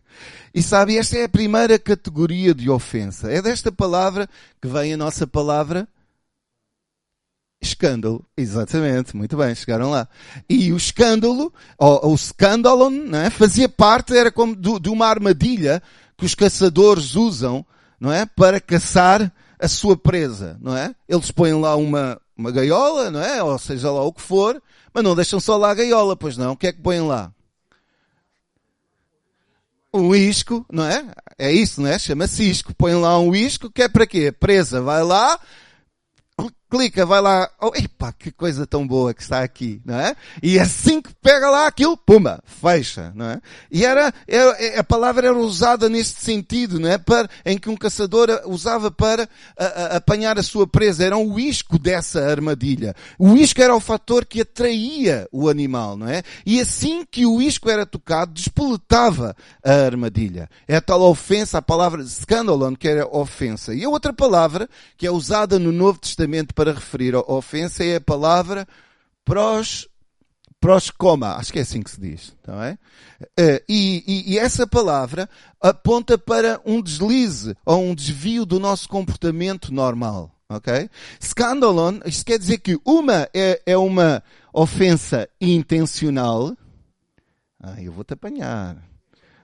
[0.54, 3.32] e sabe, esta é a primeira categoria de ofensa.
[3.32, 4.30] É desta palavra
[4.62, 5.88] que vem a nossa palavra
[7.62, 8.24] escândalo.
[8.38, 10.08] Exatamente, muito bem, chegaram lá.
[10.50, 13.30] E o escândalo, ou o scandalon, não é?
[13.30, 15.82] fazia parte, era como de uma armadilha
[16.17, 17.65] que os caçadores usam,
[18.00, 18.26] não é?
[18.26, 20.93] Para caçar a sua presa, não é?
[21.08, 23.41] Eles põem lá uma, uma gaiola, não é?
[23.41, 24.62] Ou seja lá o que for,
[24.93, 26.54] mas não deixam só lá a gaiola, pois não.
[26.54, 27.34] O que é que põem lá?
[29.95, 31.05] Um isco, não é?
[31.38, 31.97] É isso, não é?
[31.97, 32.73] Chama-se isco.
[32.75, 34.31] Põe lá um isco, que é para quê?
[34.31, 35.39] Presa vai lá,
[36.75, 40.13] clica, vai lá, oh, epá, que coisa tão boa que está aqui, não é?
[40.43, 43.41] E assim que pega lá aquilo, puma, fecha, não é?
[43.71, 46.97] E era, era a palavra era usada neste sentido, não é?
[46.97, 51.39] Para, em que um caçador usava para a, a, apanhar a sua presa, era o
[51.39, 52.93] isco dessa armadilha.
[53.17, 56.23] O isco era o fator que atraía o animal, não é?
[56.45, 59.33] E assim que o isco era tocado, despoletava
[59.63, 60.49] a armadilha.
[60.67, 63.73] É a tal ofensa, a palavra scandalon, que era ofensa.
[63.73, 67.84] E a outra palavra, que é usada no Novo Testamento para para referir a ofensa
[67.84, 68.67] é a palavra
[69.23, 69.88] pros,
[70.60, 72.78] proscoma, acho que é assim que se diz, não é?
[73.39, 75.30] Uh, e, e, e, essa palavra
[75.62, 80.89] aponta para um deslize ou um desvio do nosso comportamento normal, ok?
[81.21, 86.58] Scandalon, isto quer dizer que uma é, é uma ofensa intencional.
[87.62, 88.75] Ah, eu vou-te apanhar.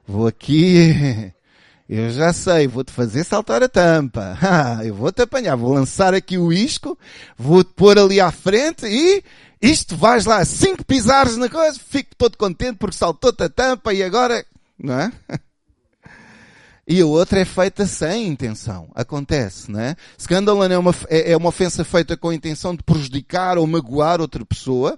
[0.07, 1.31] Vou aqui
[1.89, 4.37] Eu já sei, vou-te fazer saltar a tampa.
[4.83, 6.97] Eu vou-te apanhar, vou lançar aqui o isco,
[7.37, 9.23] vou-te pôr ali à frente e
[9.61, 14.01] isto vais lá, que pisares na coisa, fico todo contente porque saltou-te a tampa e
[14.01, 14.45] agora,
[14.79, 15.11] não é?
[16.87, 18.89] E a outra é feita sem intenção.
[18.93, 19.95] Acontece, não é?
[20.19, 24.19] Scandalon é uma, é, é uma ofensa feita com a intenção de prejudicar ou magoar
[24.19, 24.97] outra pessoa.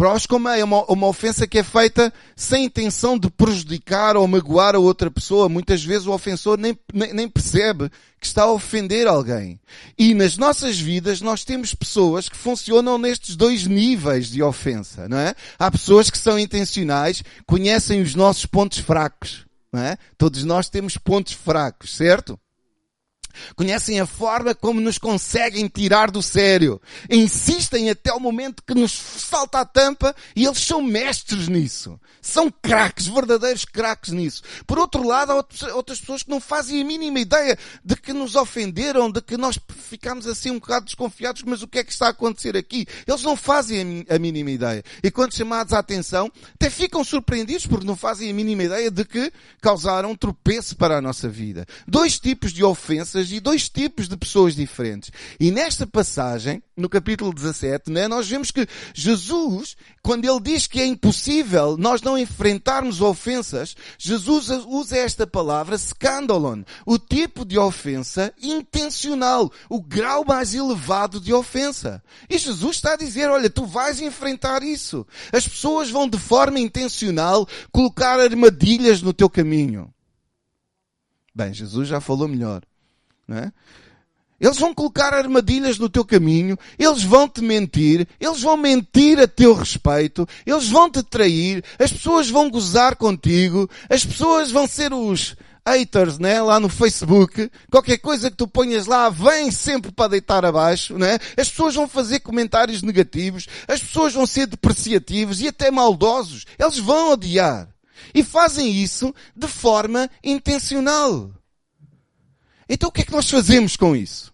[0.00, 4.78] Próscoma é uma, uma ofensa que é feita sem intenção de prejudicar ou magoar a
[4.78, 5.46] outra pessoa.
[5.46, 9.60] Muitas vezes o ofensor nem, nem, nem percebe que está a ofender alguém.
[9.98, 15.18] E nas nossas vidas nós temos pessoas que funcionam nestes dois níveis de ofensa, não
[15.18, 15.34] é?
[15.58, 19.98] Há pessoas que são intencionais, conhecem os nossos pontos fracos, não é?
[20.16, 22.40] Todos nós temos pontos fracos, certo?
[23.56, 26.80] Conhecem a forma como nos conseguem tirar do sério.
[27.08, 31.98] Insistem até o momento que nos salta a tampa e eles são mestres nisso.
[32.20, 34.42] São craques, verdadeiros craques nisso.
[34.66, 38.36] Por outro lado, há outras pessoas que não fazem a mínima ideia de que nos
[38.36, 42.06] ofenderam, de que nós ficamos assim um bocado desconfiados, mas o que é que está
[42.06, 42.86] a acontecer aqui?
[43.06, 44.84] Eles não fazem a mínima ideia.
[45.02, 49.04] E quando chamados à atenção, até ficam surpreendidos porque não fazem a mínima ideia de
[49.04, 51.66] que causaram tropeço para a nossa vida.
[51.86, 55.10] Dois tipos de ofensas e dois tipos de pessoas diferentes.
[55.38, 60.80] E nesta passagem, no capítulo 17, né, nós vemos que Jesus, quando ele diz que
[60.80, 68.32] é impossível nós não enfrentarmos ofensas, Jesus usa esta palavra scandalon, o tipo de ofensa
[68.42, 72.02] intencional, o grau mais elevado de ofensa.
[72.28, 75.06] E Jesus está a dizer, olha, tu vais enfrentar isso.
[75.32, 79.92] As pessoas vão de forma intencional colocar armadilhas no teu caminho.
[81.34, 82.62] Bem, Jesus já falou melhor.
[83.30, 83.52] Né?
[84.40, 89.28] Eles vão colocar armadilhas no teu caminho, eles vão te mentir, eles vão mentir a
[89.28, 94.92] teu respeito, eles vão te trair, as pessoas vão gozar contigo, as pessoas vão ser
[94.92, 96.42] os haters, né?
[96.42, 101.18] Lá no Facebook, qualquer coisa que tu ponhas lá vem sempre para deitar abaixo, né?
[101.36, 106.46] As pessoas vão fazer comentários negativos, as pessoas vão ser depreciativos e até maldosos.
[106.58, 107.68] Eles vão odiar.
[108.12, 111.30] E fazem isso de forma intencional.
[112.72, 114.32] Então o que é que nós fazemos com isso?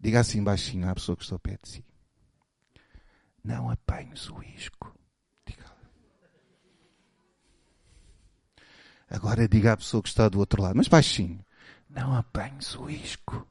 [0.00, 1.84] Diga assim baixinho à pessoa que está ao pé de si.
[3.44, 4.92] Não apanhes o isco.
[5.46, 5.72] Diga.
[9.08, 11.46] Agora diga à pessoa que está do outro lado, mas baixinho.
[11.88, 13.46] Não apanhes o isco.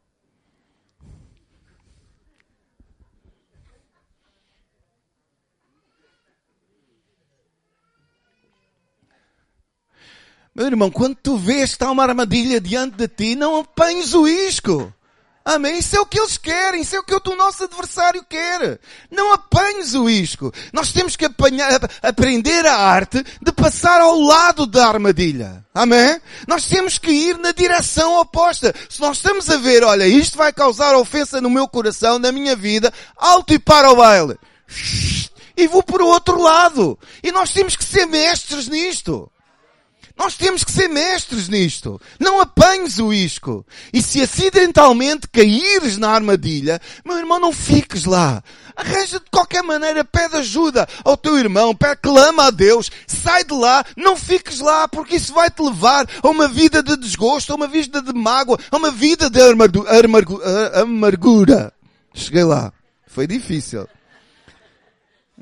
[10.58, 14.28] Meu irmão, quando tu vês que está uma armadilha diante de ti, não apanhes o
[14.28, 14.92] isco.
[15.46, 15.78] Amém?
[15.78, 18.80] Isso é o que eles querem, isso é o que o nosso adversário quer.
[19.12, 20.52] Não apanhes o isco.
[20.74, 25.64] Nós temos que apanhar, aprender a arte de passar ao lado da armadilha.
[25.76, 26.20] Amém?
[26.48, 28.74] Nós temos que ir na direção oposta.
[28.90, 32.56] Se nós estamos a ver, olha, isto vai causar ofensa no meu coração, na minha
[32.56, 34.36] vida, alto e para o baile.
[35.56, 36.98] E vou para o outro lado.
[37.22, 39.32] E nós temos que ser mestres nisto.
[40.18, 42.02] Nós temos que ser mestres nisto.
[42.20, 43.64] Não apanhes o isco.
[43.94, 48.44] E se acidentalmente caíres na armadilha, meu irmão, não fiques lá.
[48.76, 53.54] Arranja de qualquer maneira, pede ajuda ao teu irmão, pede, clama a Deus, sai de
[53.54, 57.56] lá, não fiques lá, porque isso vai te levar a uma vida de desgosto, a
[57.56, 59.40] uma vida de mágoa, a uma vida de
[60.74, 61.72] amargura.
[62.14, 62.74] Cheguei lá.
[63.06, 63.88] Foi difícil.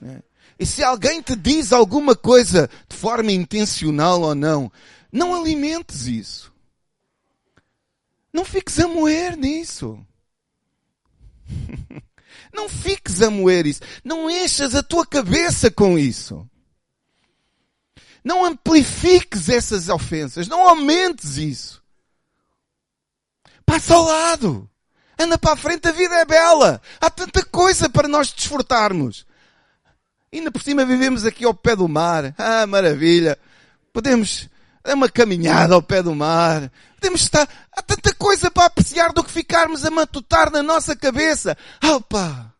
[0.04, 0.35] É.
[0.58, 4.72] E se alguém te diz alguma coisa de forma intencional ou não,
[5.12, 6.54] não alimentes isso.
[8.32, 10.00] Não fiques a moer nisso.
[12.54, 13.82] Não fiques a moer isso.
[14.04, 16.50] Não enchas a tua cabeça com isso.
[18.24, 20.48] Não amplifiques essas ofensas.
[20.48, 21.84] Não aumentes isso.
[23.66, 24.70] Passa ao lado.
[25.20, 26.82] Anda para a frente, a vida é bela.
[27.00, 29.26] Há tanta coisa para nós desfrutarmos.
[30.36, 32.36] Ainda por cima vivemos aqui ao pé do mar.
[32.38, 33.38] Ah, maravilha.
[33.94, 34.50] Podemos
[34.84, 36.70] dar uma caminhada ao pé do mar.
[36.96, 37.48] Podemos estar.
[37.72, 41.58] Há tanta coisa para apreciar do que ficarmos a matutar na nossa cabeça.
[41.82, 42.54] Opa!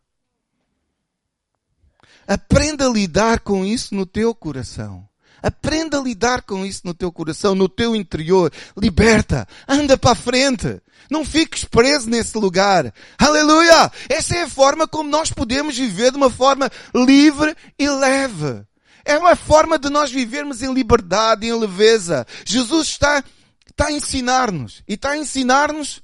[2.26, 5.05] Aprenda a lidar com isso no teu coração.
[5.46, 8.52] Aprenda a lidar com isso no teu coração, no teu interior.
[8.76, 9.46] Liberta.
[9.68, 10.82] Anda para a frente.
[11.08, 12.92] Não fiques preso nesse lugar.
[13.16, 13.92] Aleluia!
[14.08, 18.64] Essa é a forma como nós podemos viver de uma forma livre e leve.
[19.04, 22.26] É uma forma de nós vivermos em liberdade, em leveza.
[22.44, 23.22] Jesus está,
[23.68, 24.82] está a ensinar-nos.
[24.88, 26.02] E está a ensinar-nos.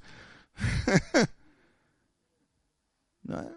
[3.27, 3.51] não é?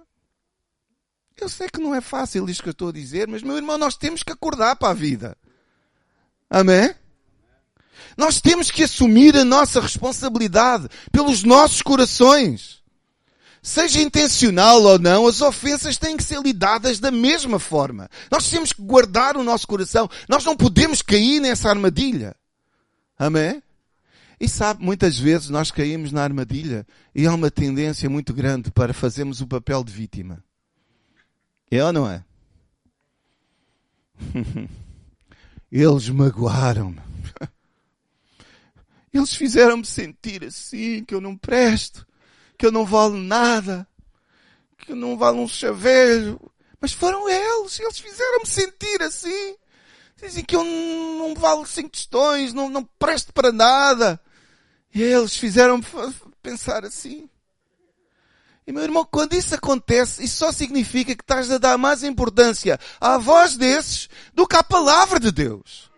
[1.39, 3.77] Eu sei que não é fácil isto que eu estou a dizer, mas meu irmão,
[3.77, 5.37] nós temos que acordar para a vida.
[6.55, 6.95] Amém?
[8.15, 12.81] Nós temos que assumir a nossa responsabilidade pelos nossos corações.
[13.61, 18.09] Seja intencional ou não, as ofensas têm que ser lidadas da mesma forma.
[18.31, 20.09] Nós temos que guardar o nosso coração.
[20.29, 22.33] Nós não podemos cair nessa armadilha.
[23.19, 23.61] Amém?
[24.39, 28.93] E sabe, muitas vezes nós caímos na armadilha e há uma tendência muito grande para
[28.93, 30.41] fazermos o papel de vítima.
[31.69, 32.23] É ou não é?
[35.71, 37.01] Eles magoaram-me.
[39.13, 42.05] Eles fizeram-me sentir assim, que eu não presto,
[42.57, 43.87] que eu não valo nada,
[44.77, 46.39] que eu não valo um chaveiro.
[46.79, 49.55] Mas foram eles, eles fizeram-me sentir assim.
[50.17, 54.19] Dizem que eu não valo cinco tostões, não, não presto para nada.
[54.93, 55.83] E eles fizeram-me
[56.41, 57.29] pensar assim.
[58.67, 62.79] E meu irmão, quando isso acontece, isso só significa que estás a dar mais importância
[62.99, 65.91] à voz desses do que à palavra de Deus.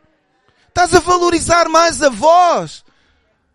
[0.67, 2.83] Estás a valorizar mais a voz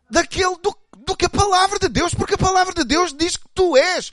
[0.08, 3.46] daquele do, do que a palavra de Deus, porque a palavra de Deus diz que
[3.54, 4.12] tu és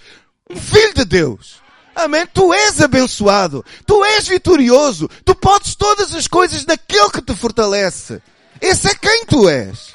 [0.49, 1.61] um filho de Deus.
[1.95, 2.27] Amém?
[2.27, 3.63] Tu és abençoado.
[3.85, 5.09] Tu és vitorioso.
[5.23, 8.21] Tu podes todas as coisas naquele que te fortalece.
[8.61, 9.93] Esse é quem tu és.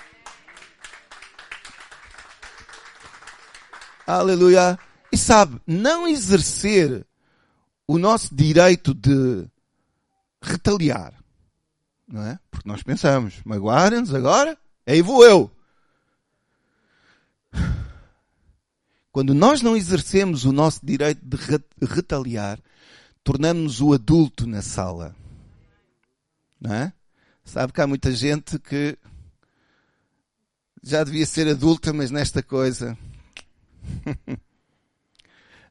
[4.07, 4.79] Aleluia.
[5.15, 7.07] E sabe, não exercer
[7.87, 9.49] o nosso direito de
[10.43, 11.15] retaliar,
[12.09, 12.37] não é?
[12.51, 15.49] Porque nós pensamos, magoarem-nos agora, aí vou eu.
[19.12, 22.59] Quando nós não exercemos o nosso direito de retaliar,
[23.23, 25.15] tornamos-nos o adulto na sala.
[26.61, 26.93] Não é?
[27.45, 28.99] Sabe que há muita gente que
[30.83, 32.99] já devia ser adulta, mas nesta coisa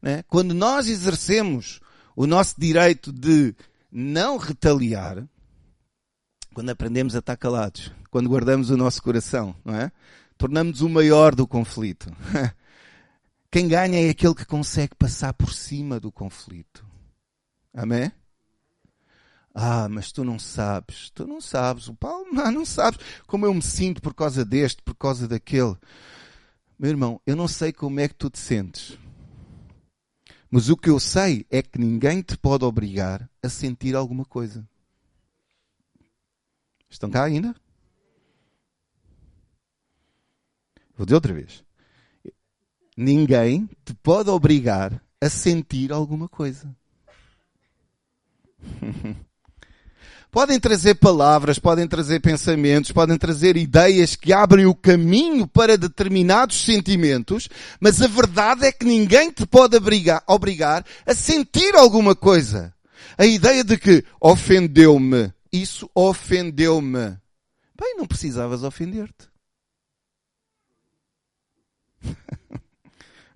[0.03, 0.21] né?
[0.27, 1.79] Quando nós exercemos
[2.13, 3.55] o nosso direito de
[3.89, 5.25] não retaliar,
[6.53, 9.89] quando aprendemos a estar calados, quando guardamos o nosso coração, não é?
[10.37, 12.13] Tornamos o maior do conflito.
[13.49, 16.85] Quem ganha é aquele que consegue passar por cima do conflito.
[17.73, 18.11] Amém?
[19.55, 23.53] Ah, mas tu não sabes, tu não sabes, o Paulo não, não sabes como eu
[23.53, 25.77] me sinto por causa deste, por causa daquele.
[26.77, 28.97] Meu irmão, eu não sei como é que tu te sentes.
[30.55, 34.63] Mas o que eu sei é que ninguém te pode obrigar a sentir alguma coisa.
[36.87, 37.55] Estão cá ainda?
[40.95, 41.65] Vou dizer outra vez.
[42.95, 46.77] Ninguém te pode obrigar a sentir alguma coisa.
[50.33, 56.65] podem trazer palavras, podem trazer pensamentos, podem trazer ideias que abrem o caminho para determinados
[56.65, 57.47] sentimentos,
[57.79, 62.73] mas a verdade é que ninguém te pode obrigar, obrigar a sentir alguma coisa.
[63.15, 67.15] A ideia de que ofendeu-me, isso ofendeu-me.
[67.79, 69.29] Bem, não precisavas ofender-te.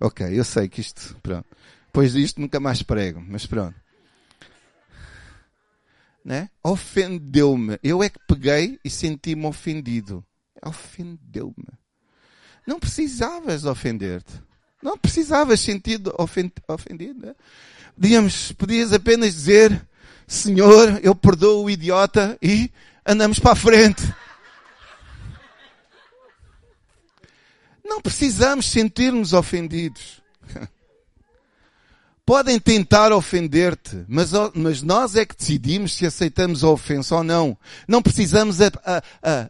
[0.01, 1.45] ok, eu sei que isto, pronto.
[1.85, 3.86] Depois disto nunca mais prego, mas pronto
[6.27, 6.49] né?
[6.61, 7.79] Ofendeu-me.
[7.81, 10.21] Eu é que peguei e senti-me ofendido.
[10.61, 11.69] Ofendeu-me.
[12.67, 14.33] Não precisavas ofender-te.
[14.83, 16.01] Não precisavas sentir
[16.67, 17.27] ofendido.
[17.27, 17.35] Né?
[17.95, 19.87] Podíamos, podias apenas dizer,
[20.27, 22.69] Senhor, eu perdoo o idiota e
[23.05, 24.03] andamos para a frente.
[27.85, 30.21] Não precisamos sentir-nos ofendidos.
[32.27, 37.57] Podem tentar ofender-te, mas, mas, nós é que decidimos se aceitamos a ofensa ou não.
[37.87, 38.97] Não precisamos a, a,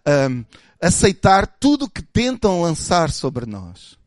[0.06, 3.98] a, aceitar tudo o que tentam lançar sobre nós.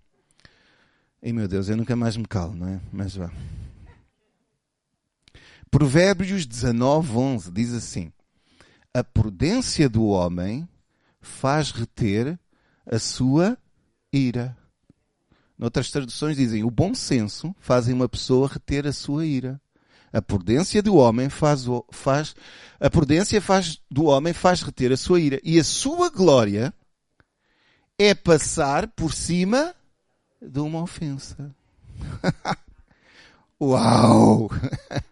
[1.21, 2.81] E meu Deus, eu nunca mais me calo, não é?
[2.93, 3.29] Mas vá.
[5.69, 8.13] Provérbios 19, 11 diz assim:
[8.95, 10.69] A prudência do homem
[11.21, 12.39] faz reter
[12.87, 13.59] a sua
[14.13, 14.57] ira.
[15.61, 19.61] Noutras traduções dizem, o bom senso faz uma pessoa reter a sua ira.
[20.11, 22.35] A prudência do homem faz, faz,
[22.81, 25.39] a prudência faz, do homem faz reter a sua ira.
[25.45, 26.73] E a sua glória
[27.99, 29.75] é passar por cima
[30.41, 31.55] de uma ofensa.
[33.61, 34.49] Uau!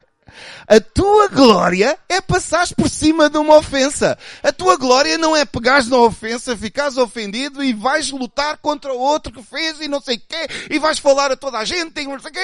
[0.67, 4.19] A tua glória é passares por cima de uma ofensa.
[4.43, 8.99] A tua glória não é pegares na ofensa, ficares ofendido e vais lutar contra o
[8.99, 12.01] outro que fez e não sei o quê, e vais falar a toda a gente
[12.01, 12.41] e não sei quê.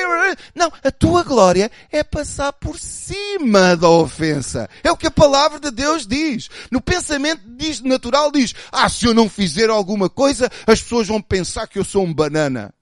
[0.55, 4.69] Não, a tua glória é passar por cima da ofensa.
[4.83, 6.49] É o que a palavra de Deus diz.
[6.71, 7.43] No pensamento
[7.85, 11.85] natural diz, ah, se eu não fizer alguma coisa, as pessoas vão pensar que eu
[11.85, 12.73] sou um banana.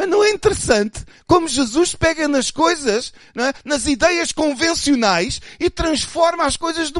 [0.00, 3.52] Mas não é interessante como Jesus pega nas coisas, é?
[3.62, 6.98] nas ideias convencionais e transforma as coisas de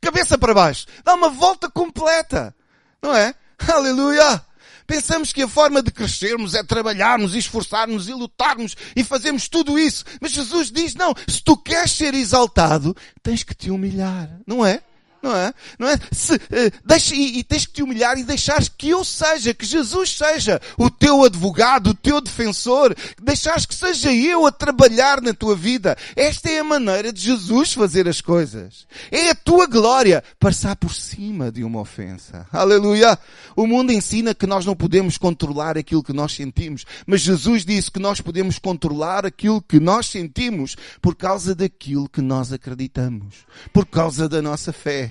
[0.00, 0.84] cabeça para baixo.
[1.04, 2.52] Dá uma volta completa.
[3.00, 3.36] Não é?
[3.72, 4.44] Aleluia!
[4.84, 10.04] Pensamos que a forma de crescermos é trabalharmos, esforçarmos e lutarmos e fazemos tudo isso.
[10.20, 14.28] Mas Jesus diz, não, se tu queres ser exaltado, tens que te humilhar.
[14.44, 14.82] Não é?
[15.22, 15.52] Não é?
[15.78, 15.98] Não é?
[16.10, 16.38] Se, uh,
[16.84, 20.60] deixa, e, e, tens que te humilhar e deixares que eu seja, que Jesus seja
[20.78, 25.96] o teu advogado, o teu defensor, deixares que seja eu a trabalhar na tua vida.
[26.16, 28.86] Esta é a maneira de Jesus fazer as coisas.
[29.10, 32.46] É a tua glória passar por cima de uma ofensa.
[32.52, 33.18] Aleluia!
[33.54, 37.90] O mundo ensina que nós não podemos controlar aquilo que nós sentimos, mas Jesus disse
[37.90, 43.86] que nós podemos controlar aquilo que nós sentimos por causa daquilo que nós acreditamos, por
[43.86, 45.09] causa da nossa fé.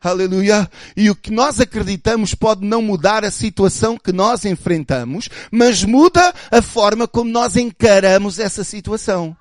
[0.00, 0.70] Aleluia.
[0.96, 6.32] E o que nós acreditamos pode não mudar a situação que nós enfrentamos, mas muda
[6.50, 9.36] a forma como nós encaramos essa situação.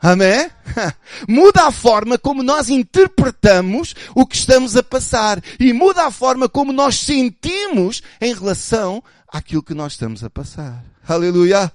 [0.00, 0.48] Amém?
[1.28, 6.48] Muda a forma como nós interpretamos o que estamos a passar e muda a forma
[6.48, 10.84] como nós sentimos em relação àquilo que nós estamos a passar.
[11.06, 11.72] Aleluia.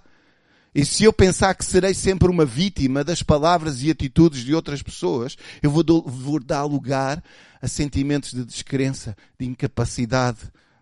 [0.75, 4.81] E se eu pensar que serei sempre uma vítima das palavras e atitudes de outras
[4.81, 7.23] pessoas, eu vou, do, vou dar lugar
[7.61, 10.39] a sentimentos de descrença, de incapacidade,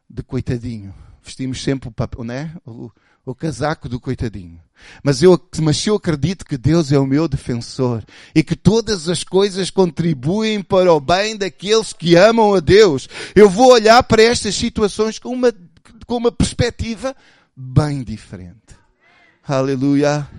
[0.09, 0.93] de coitadinho.
[1.23, 2.55] Vestimos sempre o, papel, né?
[2.65, 2.89] o,
[3.25, 4.59] o casaco do coitadinho.
[5.03, 9.23] Mas eu, mas eu acredito que Deus é o meu defensor e que todas as
[9.23, 13.07] coisas contribuem para o bem daqueles que amam a Deus.
[13.35, 15.53] Eu vou olhar para estas situações com uma,
[16.07, 17.15] com uma perspectiva
[17.55, 18.80] bem diferente.
[19.43, 20.29] Aleluia.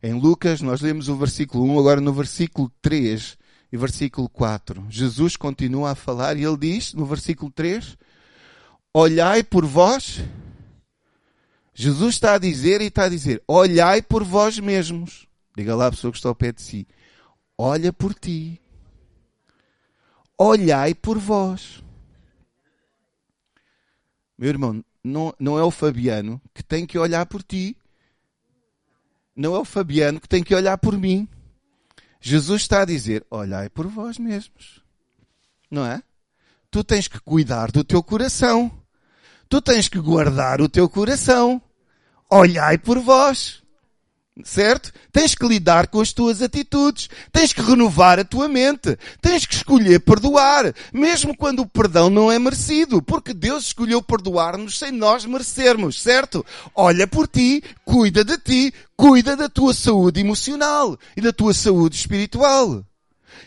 [0.00, 3.36] Em Lucas, nós lemos o versículo 1, agora no versículo 3
[3.72, 4.86] e versículo 4.
[4.88, 7.98] Jesus continua a falar e ele diz, no versículo 3,
[8.94, 10.20] Olhai por vós.
[11.74, 15.26] Jesus está a dizer e está a dizer, olhai por vós mesmos.
[15.56, 16.86] Diga lá a pessoa que está ao pé de si.
[17.58, 18.60] Olha por ti.
[20.38, 21.82] Olhai por vós.
[24.38, 27.76] Meu irmão, não, não é o Fabiano que tem que olhar por ti
[29.40, 31.26] não é o Fabiano que tem que olhar por mim.
[32.20, 34.84] Jesus está a dizer: olhai por vós mesmos.
[35.70, 36.02] Não é?
[36.70, 38.70] Tu tens que cuidar do teu coração.
[39.48, 41.60] Tu tens que guardar o teu coração.
[42.30, 43.59] Olhai por vós
[44.44, 44.92] certo?
[45.12, 49.54] Tens que lidar com as tuas atitudes, tens que renovar a tua mente, tens que
[49.54, 55.24] escolher perdoar, mesmo quando o perdão não é merecido, porque Deus escolheu perdoar-nos sem nós
[55.24, 56.44] merecermos, certo?
[56.74, 61.96] Olha por ti, cuida de ti, cuida da tua saúde emocional e da tua saúde
[61.96, 62.84] espiritual.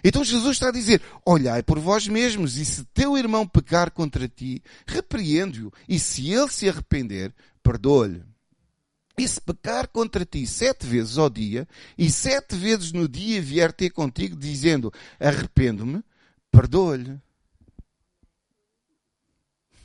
[0.04, 4.28] Então Jesus está a dizer, olhai por vós mesmos e se teu irmão pecar contra
[4.28, 8.33] ti, repreende-o e se ele se arrepender, perdoa-lhe.
[9.18, 13.72] E se pecar contra ti sete vezes ao dia, e sete vezes no dia vier
[13.72, 16.03] ter contigo dizendo, arrependo-me,
[16.51, 17.20] perdoa-lhe.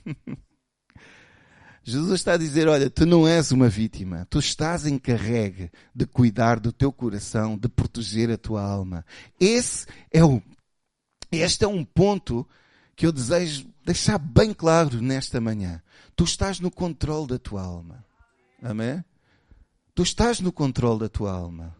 [1.84, 6.60] Jesus está a dizer, olha, tu não és uma vítima, tu estás encarregue de cuidar
[6.60, 9.06] do teu coração, de proteger a tua alma.
[9.40, 10.42] Esse é o,
[11.32, 12.46] este é um ponto
[12.94, 15.82] que eu desejo deixar bem claro nesta manhã.
[16.14, 18.04] Tu estás no controle da tua alma.
[18.62, 19.02] Amém?
[19.98, 21.76] Tu estás no controle da tua alma.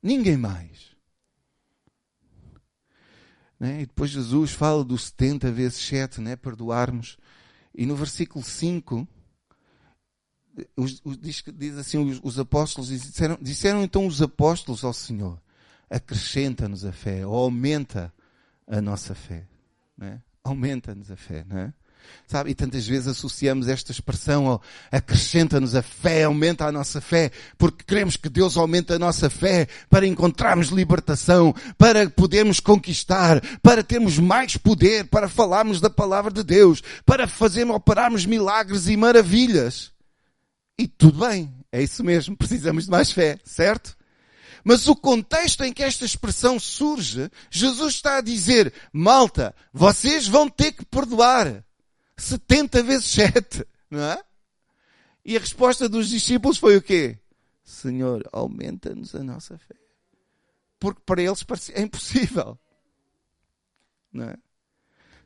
[0.00, 0.94] Ninguém mais.
[3.58, 3.82] Né?
[3.82, 6.36] E depois Jesus fala do 70 vezes 7, né?
[6.36, 7.18] perdoarmos.
[7.74, 9.04] E no versículo 5,
[10.76, 15.42] os, os, diz, diz, assim, os, os apóstolos disseram, disseram então os apóstolos ao Senhor,
[15.90, 18.14] acrescenta-nos a fé, ou aumenta
[18.64, 19.44] a nossa fé.
[19.98, 20.22] Né?
[20.44, 21.44] Aumenta-nos a fé.
[21.48, 21.74] Né?
[22.26, 22.50] Sabe?
[22.50, 27.84] E tantas vezes associamos esta expressão ao acrescenta-nos a fé, aumenta a nossa fé, porque
[27.84, 34.18] queremos que Deus aumente a nossa fé para encontrarmos libertação, para podermos conquistar, para termos
[34.18, 39.92] mais poder, para falarmos da palavra de Deus, para fazermos, operarmos milagres e maravilhas.
[40.78, 43.96] E tudo bem, é isso mesmo, precisamos de mais fé, certo?
[44.64, 50.48] Mas o contexto em que esta expressão surge, Jesus está a dizer, malta, vocês vão
[50.48, 51.64] ter que perdoar.
[52.20, 54.22] 70 vezes 7, não é?
[55.24, 57.18] E a resposta dos discípulos foi o quê?
[57.64, 59.74] Senhor, aumenta-nos a nossa fé.
[60.78, 61.44] Porque para eles
[61.74, 62.58] é impossível.
[64.12, 64.36] Não é?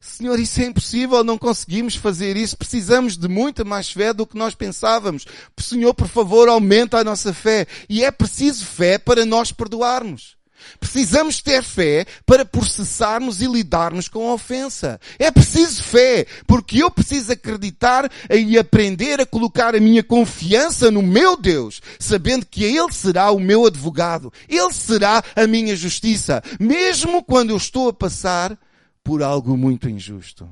[0.01, 4.36] Senhor, isso é impossível, não conseguimos fazer isso, precisamos de muita mais fé do que
[4.36, 5.24] nós pensávamos.
[5.59, 7.66] Senhor, por favor, aumenta a nossa fé.
[7.88, 10.36] E é preciso fé para nós perdoarmos.
[10.79, 15.01] Precisamos ter fé para processarmos e lidarmos com a ofensa.
[15.19, 21.03] É preciso fé, porque eu preciso acreditar e aprender a colocar a minha confiança no
[21.03, 24.33] meu Deus, sabendo que Ele será o meu advogado.
[24.49, 28.59] Ele será a minha justiça, mesmo quando eu estou a passar
[29.03, 30.49] por algo muito injusto.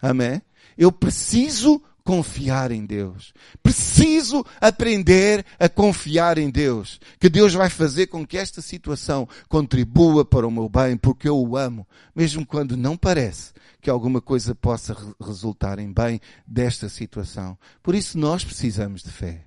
[0.00, 0.40] Amém?
[0.76, 3.34] Eu preciso confiar em Deus.
[3.62, 6.98] Preciso aprender a confiar em Deus.
[7.20, 11.36] Que Deus vai fazer com que esta situação contribua para o meu bem, porque eu
[11.38, 11.86] o amo,
[12.16, 13.52] mesmo quando não parece
[13.82, 17.58] que alguma coisa possa resultar em bem desta situação.
[17.82, 19.44] Por isso nós precisamos de fé.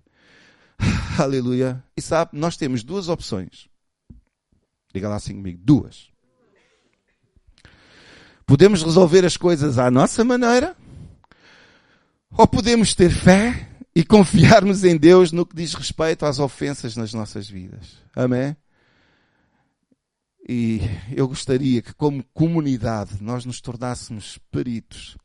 [1.18, 1.84] Aleluia.
[1.98, 3.68] E sabe, nós temos duas opções.
[4.94, 5.60] Diga lá assim comigo.
[5.64, 6.12] Duas.
[8.46, 10.78] Podemos resolver as coisas à nossa maneira
[12.38, 17.14] ou podemos ter fé e confiarmos em Deus no que diz respeito às ofensas nas
[17.14, 17.98] nossas vidas.
[18.16, 18.56] Amém?
[20.48, 20.82] E
[21.16, 25.16] eu gostaria que, como comunidade, nós nos tornássemos peritos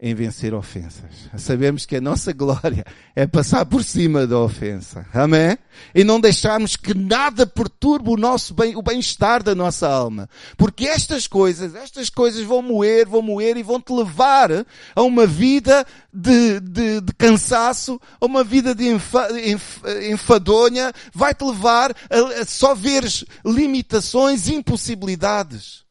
[0.00, 1.30] em vencer ofensas.
[1.36, 2.84] Sabemos que a nossa glória
[3.14, 5.06] é passar por cima da ofensa.
[5.14, 5.56] Amém?
[5.94, 10.28] E não deixarmos que nada perturbe o nosso bem, o bem-estar da nossa alma.
[10.56, 14.50] Porque estas coisas, estas coisas vão moer, vão moer e vão te levar
[14.94, 19.80] a uma vida de, de, de cansaço, a uma vida de enfa, enf,
[20.10, 25.83] enfadonha, vai te levar a, a só veres limitações, impossibilidades.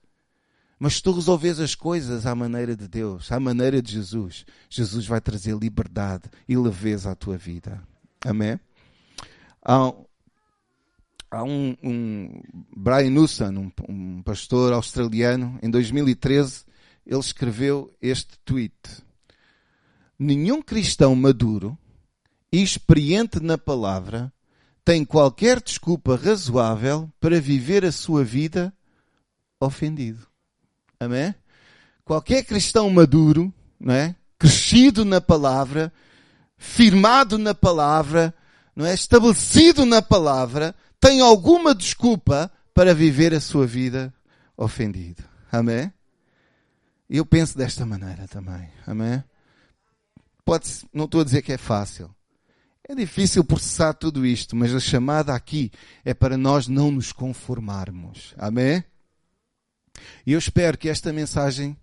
[0.84, 5.08] Mas se tu resolves as coisas à maneira de Deus, à maneira de Jesus, Jesus
[5.08, 7.82] vai trazer liberdade e leveza à tua vida.
[8.20, 8.60] Amém?
[9.64, 9.94] Há,
[11.32, 12.44] há um, um,
[12.76, 16.66] Brian Newson, um, um pastor australiano, em 2013,
[17.08, 18.76] ele escreveu este tweet.
[20.20, 21.78] Nenhum cristão maduro
[22.52, 24.34] e experiente na palavra
[24.84, 28.74] tem qualquer desculpa razoável para viver a sua vida
[29.62, 30.33] ofendido.
[31.06, 31.34] Amém?
[32.04, 34.16] Qualquer cristão maduro, não é?
[34.38, 35.92] Crescido na palavra,
[36.58, 38.34] firmado na palavra,
[38.76, 38.94] não é?
[38.94, 44.14] Estabelecido na palavra, tem alguma desculpa para viver a sua vida
[44.58, 45.24] ofendido.
[45.52, 45.92] Amém?
[47.10, 48.70] Eu penso desta maneira também.
[48.88, 49.24] Amém?
[50.44, 52.14] Pode, não estou a dizer que é fácil.
[52.88, 55.72] É difícil processar tudo isto, mas a chamada aqui
[56.04, 58.34] é para nós não nos conformarmos.
[58.38, 58.84] Amém?
[60.26, 61.78] E eu espero que esta mensagem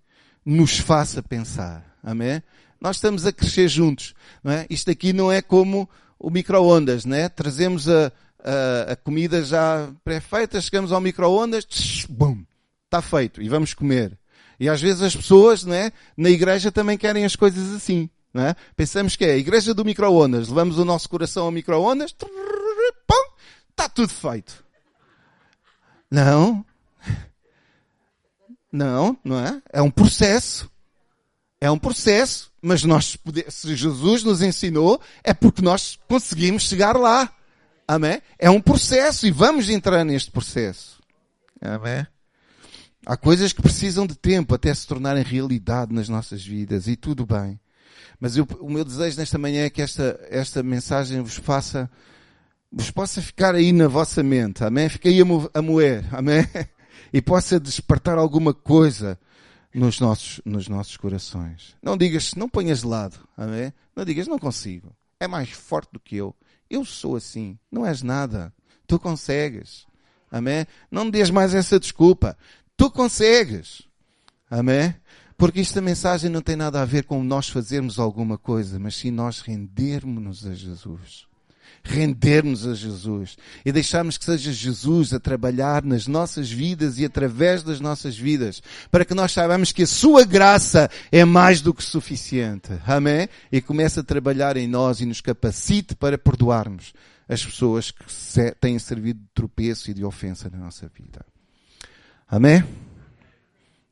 [0.45, 1.97] nos faça pensar.
[2.03, 2.41] Amém?
[2.79, 4.13] Nós estamos a crescer juntos.
[4.43, 4.65] Não é?
[4.69, 5.89] Isto aqui não é como
[6.19, 7.29] o micro-ondas, né?
[7.29, 8.11] Trazemos a,
[8.43, 12.43] a, a comida já pré-feita, chegamos ao micro-ondas, bum,
[12.85, 14.17] está feito e vamos comer.
[14.59, 18.09] E às vezes as pessoas, né, na igreja também querem as coisas assim.
[18.33, 18.55] Né?
[18.75, 22.15] Pensamos que é a igreja do micro-ondas, levamos o nosso coração ao micro-ondas,
[23.71, 24.63] está tudo feito.
[26.09, 26.63] Não,
[28.71, 29.61] não, não é?
[29.71, 30.69] É um processo.
[31.59, 32.51] É um processo.
[32.61, 33.17] Mas nós,
[33.49, 37.33] se Jesus nos ensinou, é porque nós conseguimos chegar lá.
[37.87, 38.21] Amém?
[38.39, 41.01] É um processo e vamos entrar neste processo.
[41.59, 42.05] Amém?
[43.05, 47.25] Há coisas que precisam de tempo até se tornarem realidade nas nossas vidas e tudo
[47.25, 47.59] bem.
[48.19, 51.89] Mas eu, o meu desejo nesta manhã é que esta, esta mensagem vos faça,
[52.71, 54.63] vos possa ficar aí na vossa mente.
[54.63, 54.87] Amém?
[54.87, 56.05] Fiquei a, mo a moer.
[56.15, 56.47] Amém?
[57.13, 59.19] E possa despertar alguma coisa
[59.73, 61.75] nos nossos, nos nossos corações.
[61.81, 63.73] Não digas, não ponhas de lado, amém?
[63.95, 64.95] Não digas, não consigo.
[65.19, 66.35] É mais forte do que eu.
[66.69, 67.57] Eu sou assim.
[67.71, 68.53] Não és nada.
[68.87, 69.85] Tu consegues.
[70.31, 70.65] Amém?
[70.89, 72.37] Não me dês mais essa desculpa.
[72.77, 73.83] Tu consegues.
[74.49, 74.95] Amém?
[75.37, 79.11] Porque esta mensagem não tem nada a ver com nós fazermos alguma coisa, mas sim
[79.11, 81.27] nós rendermos-nos a Jesus.
[81.83, 87.63] Render-nos a Jesus e deixarmos que seja Jesus a trabalhar nas nossas vidas e através
[87.63, 91.83] das nossas vidas, para que nós saibamos que a sua graça é mais do que
[91.83, 92.69] suficiente.
[92.85, 93.27] Amém?
[93.51, 96.93] E comece a trabalhar em nós e nos capacite para perdoarmos
[97.27, 98.05] as pessoas que
[98.59, 101.25] têm servido de tropeço e de ofensa na nossa vida.
[102.27, 102.63] Amém?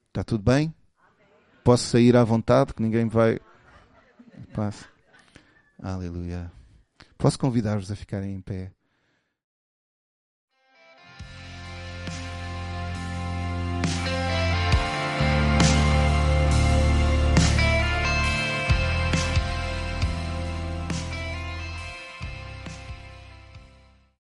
[0.09, 0.73] Está tudo bem?
[1.63, 3.39] Posso sair à vontade, que ninguém vai.
[4.53, 4.86] Passa.
[5.82, 6.59] Aleluia.
[7.22, 8.72] Posso convidar-vos a ficarem em pé?